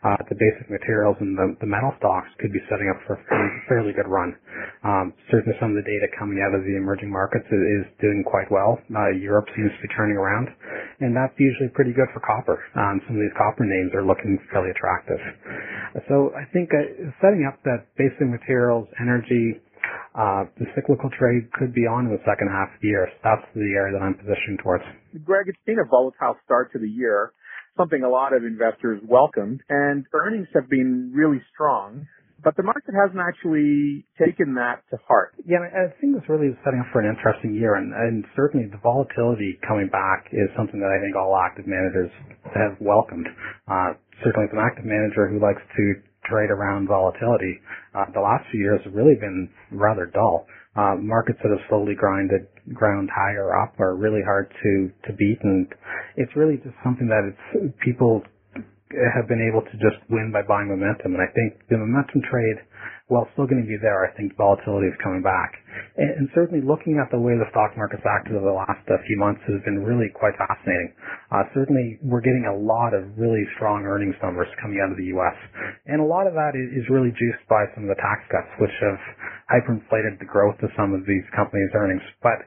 uh, 0.04 0.20
the 0.28 0.36
basic 0.36 0.68
materials 0.70 1.16
and 1.20 1.36
the, 1.36 1.56
the 1.60 1.68
metal 1.68 1.92
stocks 2.00 2.28
could 2.40 2.52
be 2.52 2.62
setting 2.68 2.88
up 2.88 2.98
for 3.06 3.16
a 3.16 3.22
fairly 3.68 3.92
good 3.92 4.08
run. 4.08 4.32
Um, 4.84 5.12
certainly 5.28 5.56
some 5.60 5.72
of 5.72 5.78
the 5.78 5.86
data 5.86 6.08
coming 6.16 6.40
out 6.40 6.56
of 6.56 6.64
the 6.64 6.74
emerging 6.76 7.12
markets 7.12 7.46
is, 7.48 7.84
doing 8.00 8.24
quite 8.24 8.48
well. 8.48 8.80
Uh, 8.92 9.12
Europe 9.12 9.44
seems 9.56 9.68
to 9.68 9.80
be 9.84 9.90
turning 9.92 10.16
around, 10.16 10.48
and 11.00 11.12
that's 11.12 11.34
usually 11.36 11.68
pretty 11.76 11.92
good 11.92 12.08
for 12.12 12.20
copper. 12.24 12.56
Um, 12.76 13.00
some 13.04 13.16
of 13.16 13.22
these 13.22 13.36
copper 13.36 13.64
names 13.64 13.92
are 13.92 14.04
looking 14.04 14.40
fairly 14.52 14.72
attractive. 14.72 15.20
So 16.08 16.32
I 16.32 16.48
think 16.52 16.70
uh, 16.72 17.12
setting 17.20 17.44
up 17.44 17.60
that 17.64 17.92
basic 17.96 18.24
materials, 18.24 18.88
energy, 19.00 19.60
uh, 20.14 20.44
the 20.58 20.66
cyclical 20.74 21.10
trade 21.18 21.46
could 21.54 21.72
be 21.74 21.86
on 21.86 22.06
in 22.06 22.12
the 22.12 22.22
second 22.26 22.50
half 22.50 22.68
of 22.74 22.80
the 22.82 22.88
year. 22.88 23.06
So 23.06 23.18
that's 23.22 23.46
the 23.54 23.70
area 23.78 23.94
that 23.94 24.02
I'm 24.02 24.18
positioning 24.18 24.58
towards. 24.62 24.84
Greg, 25.24 25.46
it's 25.46 25.62
been 25.66 25.78
a 25.78 25.88
volatile 25.88 26.36
start 26.44 26.72
to 26.72 26.78
the 26.78 26.88
year, 26.88 27.32
something 27.80 28.04
a 28.04 28.08
lot 28.12 28.36
of 28.36 28.44
investors 28.44 29.00
welcomed, 29.08 29.60
and 29.68 30.04
earnings 30.12 30.48
have 30.52 30.68
been 30.68 31.12
really 31.16 31.40
strong. 31.52 32.04
But 32.42 32.56
the 32.56 32.62
market 32.62 32.96
hasn't 32.96 33.20
actually 33.20 34.04
taken 34.16 34.56
that 34.56 34.80
to 34.88 34.96
heart. 35.04 35.36
Yeah, 35.44 35.60
I 35.60 35.92
think 36.00 36.16
this 36.16 36.24
really 36.28 36.48
is 36.48 36.56
setting 36.64 36.80
up 36.80 36.88
for 36.92 37.00
an 37.00 37.08
interesting 37.08 37.52
year, 37.52 37.76
and, 37.76 37.92
and 37.92 38.24
certainly 38.36 38.64
the 38.64 38.80
volatility 38.80 39.60
coming 39.66 39.88
back 39.92 40.28
is 40.32 40.48
something 40.56 40.80
that 40.80 40.88
I 40.88 41.00
think 41.04 41.16
all 41.16 41.36
active 41.36 41.68
managers 41.68 42.08
have 42.56 42.80
welcomed. 42.80 43.28
Uh, 43.68 43.92
certainly, 44.24 44.48
as 44.48 44.56
an 44.56 44.60
active 44.64 44.88
manager 44.88 45.28
who 45.28 45.36
likes 45.36 45.60
to 45.60 45.84
trade 46.24 46.48
around 46.48 46.88
volatility, 46.88 47.60
uh, 47.92 48.08
the 48.16 48.24
last 48.24 48.48
few 48.48 48.60
years 48.60 48.80
have 48.88 48.94
really 48.96 49.20
been 49.20 49.48
rather 49.72 50.08
dull. 50.08 50.48
Uh, 50.76 50.94
markets 51.02 51.38
that 51.42 51.50
have 51.50 51.66
slowly 51.68 51.94
grinded, 51.98 52.46
ground 52.74 53.10
higher 53.10 53.50
up 53.58 53.74
are 53.80 53.96
really 53.96 54.22
hard 54.22 54.46
to, 54.62 54.90
to 55.06 55.12
beat, 55.18 55.38
and 55.42 55.66
it's 56.16 56.30
really 56.36 56.56
just 56.62 56.76
something 56.84 57.08
that 57.08 57.26
it's 57.26 57.74
people 57.84 58.22
have 59.14 59.28
been 59.28 59.42
able 59.42 59.62
to 59.62 59.74
just 59.78 59.98
win 60.10 60.30
by 60.32 60.42
buying 60.42 60.68
momentum. 60.68 61.14
And 61.14 61.22
I 61.22 61.30
think 61.30 61.62
the 61.70 61.78
momentum 61.78 62.22
trade, 62.26 62.58
while 63.10 63.26
still 63.34 63.50
going 63.50 63.58
to 63.58 63.66
be 63.66 63.74
there, 63.82 64.06
I 64.06 64.14
think 64.14 64.38
volatility 64.38 64.86
is 64.86 64.94
coming 65.02 65.18
back. 65.18 65.58
And, 65.98 66.14
and 66.14 66.26
certainly 66.30 66.62
looking 66.62 67.02
at 67.02 67.10
the 67.10 67.18
way 67.18 67.34
the 67.34 67.50
stock 67.50 67.74
market's 67.74 68.06
acted 68.06 68.38
over 68.38 68.46
the 68.46 68.54
last 68.54 68.86
uh, 68.86 69.02
few 69.02 69.18
months 69.18 69.42
has 69.50 69.58
been 69.66 69.82
really 69.82 70.14
quite 70.14 70.38
fascinating. 70.38 70.94
Uh, 71.34 71.42
certainly 71.50 71.98
we're 72.06 72.22
getting 72.22 72.46
a 72.46 72.54
lot 72.54 72.94
of 72.94 73.10
really 73.18 73.42
strong 73.58 73.82
earnings 73.82 74.14
numbers 74.22 74.46
coming 74.62 74.78
out 74.78 74.94
of 74.94 74.96
the 74.96 75.10
U.S. 75.18 75.34
And 75.90 75.98
a 75.98 76.06
lot 76.06 76.30
of 76.30 76.38
that 76.38 76.54
is, 76.54 76.70
is 76.70 76.86
really 76.86 77.10
juiced 77.18 77.42
by 77.50 77.66
some 77.74 77.84
of 77.84 77.90
the 77.90 77.98
tax 77.98 78.22
cuts, 78.30 78.50
which 78.62 78.74
have 78.78 79.02
hyperinflated 79.50 80.22
the 80.22 80.30
growth 80.30 80.62
of 80.62 80.70
some 80.78 80.94
of 80.94 81.02
these 81.02 81.26
companies' 81.34 81.74
earnings. 81.74 82.06
But 82.22 82.46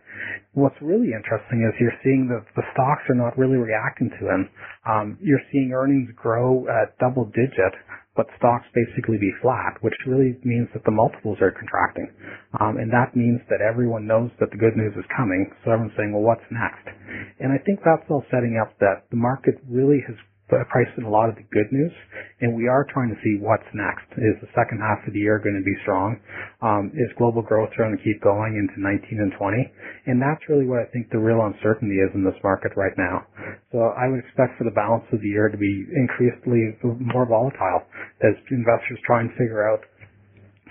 what's 0.55 0.79
really 0.79 1.11
interesting 1.11 1.67
is 1.67 1.75
you're 1.75 1.99
seeing 2.07 2.31
that 2.31 2.47
the 2.55 2.63
stocks 2.71 3.03
are 3.11 3.19
not 3.19 3.35
really 3.35 3.59
reacting 3.59 4.07
to 4.07 4.23
them. 4.23 4.41
Um, 4.87 5.07
you're 5.19 5.43
seeing 5.51 5.75
earnings 5.75 6.07
grow 6.15 6.63
at 6.71 6.95
double 7.03 7.27
digit, 7.35 7.75
but 8.15 8.27
stocks 8.37 8.65
basically 8.73 9.17
be 9.17 9.31
flat, 9.41 9.77
which 9.81 9.95
really 10.05 10.37
means 10.43 10.69
that 10.73 10.83
the 10.85 10.91
multiples 10.93 11.37
are 11.41 11.51
contracting. 11.51 12.09
Um, 12.61 12.77
and 12.77 12.91
that 12.93 13.15
means 13.15 13.41
that 13.49 13.61
everyone 13.61 14.05
knows 14.07 14.29
that 14.39 14.51
the 14.51 14.57
good 14.57 14.77
news 14.77 14.93
is 14.97 15.05
coming, 15.17 15.49
so 15.63 15.71
everyone's 15.71 15.97
saying, 15.97 16.13
well, 16.13 16.23
what's 16.25 16.45
next? 16.51 16.85
And 17.39 17.51
I 17.51 17.59
think 17.65 17.79
that's 17.85 18.05
all 18.09 18.25
setting 18.29 18.59
up 18.61 18.77
that 18.79 19.09
the 19.09 19.17
market 19.17 19.57
really 19.69 20.03
has 20.07 20.17
priced 20.69 20.93
in 20.97 21.03
a 21.03 21.09
lot 21.09 21.29
of 21.29 21.35
the 21.35 21.45
good 21.49 21.69
news, 21.71 21.91
and 22.41 22.53
we 22.53 22.67
are 22.67 22.85
trying 22.93 23.09
to 23.09 23.19
see 23.23 23.41
what's 23.41 23.65
next. 23.73 24.05
Is 24.19 24.37
the 24.41 24.51
second 24.53 24.79
half 24.79 25.01
of 25.07 25.13
the 25.13 25.19
year 25.19 25.39
going 25.39 25.57
to 25.57 25.65
be 25.65 25.75
strong? 25.81 26.19
Um, 26.61 26.91
is 26.93 27.09
global 27.17 27.41
growth 27.41 27.73
going 27.77 27.95
to 27.95 28.01
keep 28.03 28.21
going 28.21 28.55
into 28.59 28.77
19 28.77 29.19
and 29.19 29.33
20? 29.37 29.71
And 30.05 30.21
that's 30.21 30.43
really 30.47 30.69
what 30.69 30.83
I 30.83 30.87
think 30.91 31.09
the 31.09 31.19
real 31.19 31.41
uncertainty 31.41 31.97
is 31.97 32.11
in 32.13 32.23
this 32.23 32.37
market 32.43 32.75
right 32.75 32.93
now. 32.97 33.25
So 33.71 33.95
I 33.97 34.07
would 34.07 34.21
expect 34.21 34.57
for 34.57 34.63
the 34.63 34.75
balance 34.75 35.05
of 35.09 35.19
the 35.21 35.31
year 35.31 35.49
to 35.49 35.57
be 35.57 35.71
increasingly 35.95 36.77
more 37.01 37.25
volatile 37.25 37.87
as 38.21 38.37
investors 38.51 38.99
try 39.07 39.21
and 39.21 39.31
figure 39.39 39.65
out 39.65 39.81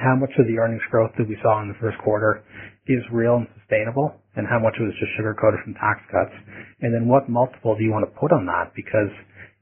how 0.01 0.17
much 0.17 0.33
of 0.39 0.47
the 0.47 0.59
earnings 0.59 0.83
growth 0.91 1.13
that 1.19 1.29
we 1.29 1.37
saw 1.43 1.61
in 1.63 1.69
the 1.69 1.79
first 1.81 1.99
quarter 2.03 2.43
is 2.87 3.03
real 3.13 3.37
and 3.37 3.49
sustainable 3.61 4.15
and 4.35 4.47
how 4.49 4.59
much 4.59 4.75
was 4.81 4.93
just 4.99 5.13
sugar 5.17 5.37
coated 5.37 5.61
from 5.63 5.75
tax 5.75 6.01
cuts. 6.11 6.35
And 6.81 6.91
then 6.95 7.07
what 7.07 7.29
multiple 7.29 7.77
do 7.77 7.85
you 7.85 7.93
want 7.93 8.09
to 8.09 8.13
put 8.19 8.33
on 8.33 8.47
that? 8.47 8.73
Because 8.75 9.13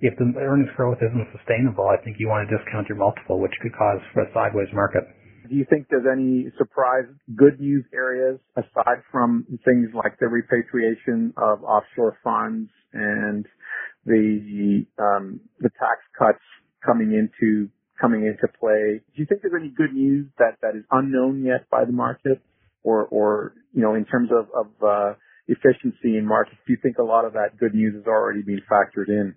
if 0.01 0.17
the 0.17 0.33
earnings 0.41 0.71
growth 0.77 0.99
isn't 0.99 1.29
sustainable, 1.37 1.89
I 1.89 2.03
think 2.03 2.17
you 2.19 2.29
want 2.29 2.49
to 2.49 2.57
discount 2.57 2.89
your 2.89 2.99
multiple, 2.99 3.41
which 3.41 3.53
could 3.61 3.73
cause 3.77 4.01
for 4.13 4.23
a 4.23 4.33
sideways 4.33 4.69
market. 4.73 5.05
Do 5.49 5.57
you 5.57 5.67
think 5.69 5.89
there's 5.91 6.09
any 6.11 6.51
surprise 6.59 7.05
good 7.37 7.61
news 7.61 7.85
areas 7.93 8.39
aside 8.57 9.03
from 9.11 9.47
things 9.65 9.89
like 9.95 10.19
the 10.21 10.29
repatriation 10.29 11.33
of 11.37 11.65
offshore 11.65 12.17
funds 12.23 12.71
and 12.93 13.47
the 14.07 14.87
um, 14.99 15.41
the 15.59 15.71
tax 15.79 16.01
cuts 16.19 16.45
coming 16.85 17.13
into 17.13 17.69
coming 18.01 18.25
into 18.25 18.47
play? 18.59 19.01
Do 19.15 19.21
you 19.21 19.27
think 19.27 19.43
there's 19.43 19.59
any 19.59 19.71
good 19.71 19.93
news 19.93 20.29
that 20.39 20.57
that 20.63 20.77
is 20.77 20.85
unknown 20.91 21.45
yet 21.45 21.69
by 21.71 21.85
the 21.85 21.93
market, 21.93 22.41
or 22.83 23.07
or 23.07 23.55
you 23.73 23.83
know 23.83 23.95
in 23.95 24.05
terms 24.05 24.31
of 24.31 24.47
of 24.55 24.67
uh, 24.83 25.15
efficiency 25.49 26.17
in 26.17 26.27
markets? 26.27 26.59
Do 26.67 26.73
you 26.73 26.79
think 26.83 26.99
a 26.99 27.05
lot 27.05 27.25
of 27.25 27.33
that 27.35 27.59
good 27.59 27.75
news 27.75 27.95
has 27.97 28.07
already 28.07 28.43
been 28.43 28.61
factored 28.71 29.09
in? 29.09 29.35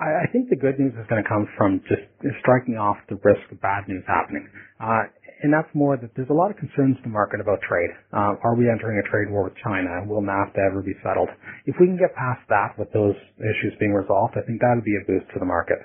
I, 0.00 0.24
I 0.24 0.26
think 0.32 0.48
the 0.48 0.56
good 0.56 0.78
news 0.78 0.92
is 0.94 1.06
going 1.08 1.22
to 1.22 1.28
come 1.28 1.48
from 1.56 1.80
just 1.88 2.02
striking 2.40 2.76
off 2.76 2.96
the 3.08 3.16
risk 3.22 3.44
of 3.50 3.60
bad 3.60 3.88
news 3.88 4.04
happening. 4.06 4.48
Uh, 4.80 5.08
and 5.42 5.52
that's 5.52 5.68
more 5.76 6.00
that 6.00 6.08
there's 6.16 6.32
a 6.32 6.36
lot 6.36 6.50
of 6.50 6.56
concerns 6.56 6.96
in 6.96 7.04
the 7.04 7.12
market 7.12 7.40
about 7.44 7.60
trade. 7.60 7.92
Uh, 8.08 8.40
are 8.40 8.56
we 8.56 8.72
entering 8.72 8.96
a 8.96 9.06
trade 9.12 9.28
war 9.28 9.44
with 9.44 9.56
China? 9.60 10.00
Will 10.08 10.24
NAFTA 10.24 10.56
ever 10.64 10.80
be 10.80 10.96
settled? 11.04 11.28
If 11.66 11.76
we 11.78 11.86
can 11.86 12.00
get 12.00 12.16
past 12.16 12.40
that 12.48 12.72
with 12.80 12.88
those 12.96 13.14
issues 13.36 13.76
being 13.78 13.92
resolved, 13.92 14.32
I 14.40 14.42
think 14.48 14.64
that 14.64 14.72
would 14.74 14.88
be 14.88 14.96
a 14.96 15.04
boost 15.04 15.28
to 15.34 15.38
the 15.38 15.44
market. 15.44 15.76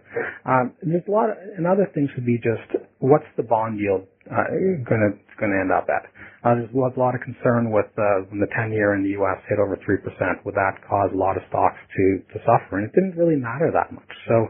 Um, 0.48 0.72
there's 0.80 1.04
a 1.08 1.12
lot, 1.12 1.30
of, 1.30 1.38
and 1.58 1.68
other 1.68 1.92
things 1.92 2.10
would 2.16 2.26
be 2.26 2.40
just 2.40 2.80
what's 3.02 3.28
the 3.38 3.44
bond 3.44 3.80
yield 3.82 4.08
uh, 4.32 4.48
going 4.88 5.04
to 5.04 5.12
going 5.42 5.52
to 5.54 5.60
end 5.62 5.74
up 5.74 5.90
at? 5.90 6.08
Uh, 6.46 6.56
there 6.56 6.70
was 6.74 6.94
a 6.98 7.02
lot 7.02 7.16
of 7.16 7.22
concern 7.22 7.74
with 7.74 7.90
uh, 8.00 8.24
when 8.32 8.40
the 8.40 8.50
10-year 8.56 8.96
in 8.96 9.04
the 9.04 9.14
U.S. 9.20 9.42
hit 9.50 9.60
over 9.60 9.76
3%. 9.78 10.00
Would 10.46 10.56
that 10.56 10.80
cause 10.88 11.12
a 11.14 11.18
lot 11.18 11.38
of 11.38 11.44
stocks 11.50 11.78
to, 11.98 12.06
to 12.34 12.38
suffer? 12.48 12.80
And 12.80 12.88
it 12.88 12.94
didn't 12.96 13.18
really 13.20 13.38
matter 13.38 13.70
that 13.76 13.92
much. 13.94 14.10
So 14.30 14.50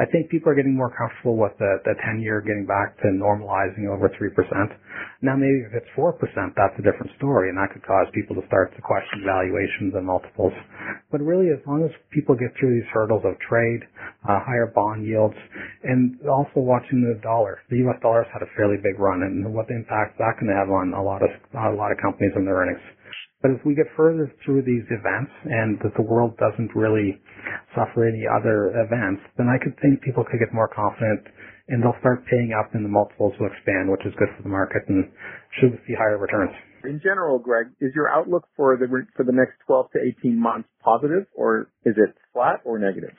I 0.00 0.06
think 0.08 0.30
people 0.32 0.48
are 0.48 0.56
getting 0.56 0.76
more 0.76 0.88
comfortable 0.88 1.36
with 1.36 1.52
the, 1.60 1.84
the 1.84 1.92
10 2.00 2.20
year 2.24 2.40
getting 2.40 2.64
back 2.64 2.96
to 3.04 3.12
normalizing 3.12 3.92
over 3.92 4.08
3%. 4.08 4.32
Now 5.20 5.36
maybe 5.36 5.68
if 5.68 5.74
it's 5.76 5.90
4%, 5.92 6.16
that's 6.56 6.76
a 6.78 6.84
different 6.84 7.12
story 7.20 7.52
and 7.52 7.58
that 7.60 7.72
could 7.72 7.84
cause 7.84 8.08
people 8.14 8.34
to 8.40 8.44
start 8.48 8.72
to 8.74 8.80
question 8.80 9.20
valuations 9.24 9.92
and 9.92 10.06
multiples. 10.06 10.52
But 11.12 11.20
really 11.20 11.52
as 11.52 11.60
long 11.66 11.84
as 11.84 11.92
people 12.10 12.34
get 12.34 12.56
through 12.56 12.72
these 12.72 12.88
hurdles 12.92 13.22
of 13.28 13.36
trade, 13.44 13.84
uh, 14.24 14.40
higher 14.40 14.72
bond 14.72 15.04
yields, 15.04 15.36
and 15.84 16.16
also 16.24 16.64
watching 16.64 17.04
the 17.04 17.20
dollar. 17.20 17.60
The 17.68 17.84
US 17.88 18.00
dollar 18.00 18.24
has 18.24 18.32
had 18.32 18.42
a 18.42 18.50
fairly 18.56 18.80
big 18.80 18.98
run 18.98 19.22
and 19.22 19.44
what 19.52 19.68
the 19.68 19.76
impact 19.76 20.16
that 20.18 20.40
can 20.40 20.48
have 20.48 20.72
on 20.72 20.94
a 20.96 21.02
lot 21.02 21.20
of, 21.20 21.30
a 21.52 21.76
lot 21.76 21.92
of 21.92 21.98
companies 22.00 22.32
and 22.34 22.46
their 22.46 22.56
earnings. 22.56 22.80
But 23.42 23.50
as 23.50 23.60
we 23.66 23.74
get 23.74 23.90
further 23.96 24.30
through 24.46 24.62
these 24.62 24.86
events 24.86 25.34
and 25.44 25.78
that 25.82 25.92
the 25.98 26.06
world 26.06 26.38
doesn't 26.38 26.70
really 26.78 27.18
suffer 27.74 28.06
any 28.06 28.22
other 28.22 28.70
events, 28.86 29.22
then 29.36 29.50
I 29.50 29.58
could 29.58 29.74
think 29.82 30.00
people 30.00 30.22
could 30.22 30.38
get 30.38 30.54
more 30.54 30.70
confident 30.70 31.26
and 31.68 31.82
they'll 31.82 31.98
start 31.98 32.22
paying 32.30 32.54
up 32.54 32.70
and 32.74 32.84
the 32.84 32.88
multiples 32.88 33.34
will 33.40 33.50
expand, 33.50 33.90
which 33.90 34.06
is 34.06 34.14
good 34.14 34.30
for 34.36 34.42
the 34.42 34.48
market 34.48 34.86
and 34.86 35.10
should 35.58 35.74
see 35.86 35.94
higher 35.98 36.18
returns. 36.18 36.54
In 36.84 37.00
general, 37.02 37.38
Greg, 37.38 37.66
is 37.80 37.92
your 37.94 38.08
outlook 38.08 38.46
for 38.56 38.76
the 38.76 38.86
for 39.16 39.24
the 39.24 39.32
next 39.32 39.54
12 39.66 39.90
to 39.92 39.98
18 40.22 40.38
months 40.38 40.68
positive 40.82 41.26
or 41.34 41.70
is 41.84 41.94
it 41.96 42.14
flat 42.32 42.60
or 42.64 42.78
negative? 42.78 43.10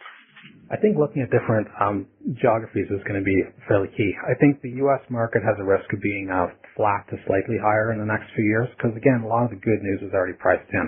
I 0.71 0.77
think 0.79 0.95
looking 0.95 1.19
at 1.19 1.27
different 1.27 1.67
um, 1.75 2.07
geographies 2.39 2.87
is 2.87 3.03
going 3.03 3.19
to 3.19 3.25
be 3.25 3.35
fairly 3.67 3.91
key. 3.99 4.11
I 4.23 4.31
think 4.39 4.63
the 4.63 4.71
U.S. 4.87 5.03
market 5.11 5.43
has 5.43 5.59
a 5.59 5.67
risk 5.67 5.91
of 5.91 5.99
being 5.99 6.31
uh, 6.31 6.47
flat 6.79 7.03
to 7.11 7.19
slightly 7.27 7.59
higher 7.59 7.91
in 7.91 7.99
the 7.99 8.07
next 8.07 8.31
few 8.31 8.47
years 8.47 8.71
because, 8.79 8.95
again, 8.95 9.21
a 9.21 9.29
lot 9.29 9.43
of 9.43 9.51
the 9.51 9.59
good 9.59 9.83
news 9.83 9.99
is 9.99 10.15
already 10.15 10.39
priced 10.39 10.67
in. 10.71 10.87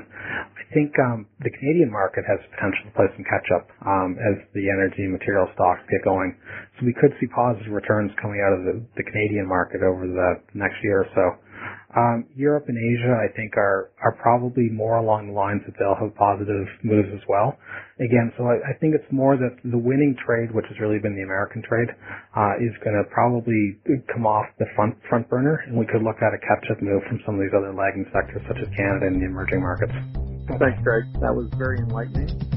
I 0.55 0.63
think 0.71 0.95
um, 1.03 1.27
the 1.43 1.51
Canadian 1.51 1.91
market 1.91 2.23
has 2.23 2.39
potential 2.55 2.88
to 2.88 2.93
play 2.95 3.07
some 3.19 3.27
catch-up 3.27 3.67
um, 3.83 4.15
as 4.15 4.39
the 4.55 4.65
energy 4.71 5.03
and 5.03 5.13
material 5.13 5.51
stocks 5.53 5.83
get 5.91 6.01
going. 6.07 6.31
So 6.79 6.88
we 6.88 6.95
could 6.95 7.11
see 7.19 7.27
positive 7.35 7.75
returns 7.75 8.15
coming 8.23 8.39
out 8.39 8.55
of 8.55 8.61
the, 8.63 8.75
the 8.95 9.05
Canadian 9.05 9.45
market 9.45 9.83
over 9.83 10.07
the 10.07 10.39
next 10.55 10.79
year 10.88 11.03
or 11.03 11.09
so. 11.11 11.25
Um, 11.95 12.25
Europe 12.36 12.65
and 12.67 12.75
Asia, 12.75 13.15
I 13.15 13.32
think, 13.36 13.56
are 13.56 13.91
are 14.04 14.17
probably 14.21 14.67
more 14.69 14.97
along 14.97 15.28
the 15.28 15.34
lines 15.34 15.62
that 15.65 15.75
they'll 15.80 15.95
have 15.95 16.13
positive 16.15 16.67
moves 16.84 17.08
as 17.15 17.23
well. 17.28 17.58
Again, 17.99 18.34
so 18.36 18.43
I, 18.43 18.60
I 18.60 18.73
think 18.84 18.95
it's 18.95 19.08
more 19.12 19.38
that 19.38 19.56
the 19.63 19.80
winning 19.80 20.15
trade, 20.19 20.51
which 20.51 20.65
has 20.67 20.78
really 20.80 20.99
been 20.99 21.15
the 21.15 21.23
American 21.23 21.63
trade, 21.63 21.88
uh, 22.36 22.60
is 22.60 22.75
going 22.84 22.99
to 22.99 23.08
probably 23.15 23.80
come 24.12 24.28
off 24.28 24.45
the 24.60 24.67
front 24.75 24.99
front 25.08 25.30
burner, 25.30 25.63
and 25.67 25.80
we 25.80 25.86
could 25.88 26.04
look 26.04 26.19
at 26.19 26.36
a 26.36 26.39
catch-up 26.43 26.82
move 26.84 27.01
from 27.08 27.23
some 27.25 27.36
of 27.36 27.41
these 27.41 27.56
other 27.56 27.71
lagging 27.71 28.06
sectors, 28.12 28.43
such 28.47 28.60
as 28.60 28.67
Canada 28.75 29.08
and 29.08 29.21
the 29.21 29.25
emerging 29.25 29.63
markets. 29.63 29.95
Thanks, 30.60 30.78
Greg. 30.84 31.08
That 31.23 31.34
was 31.34 31.47
very 31.58 31.80
enlightening. 31.80 32.55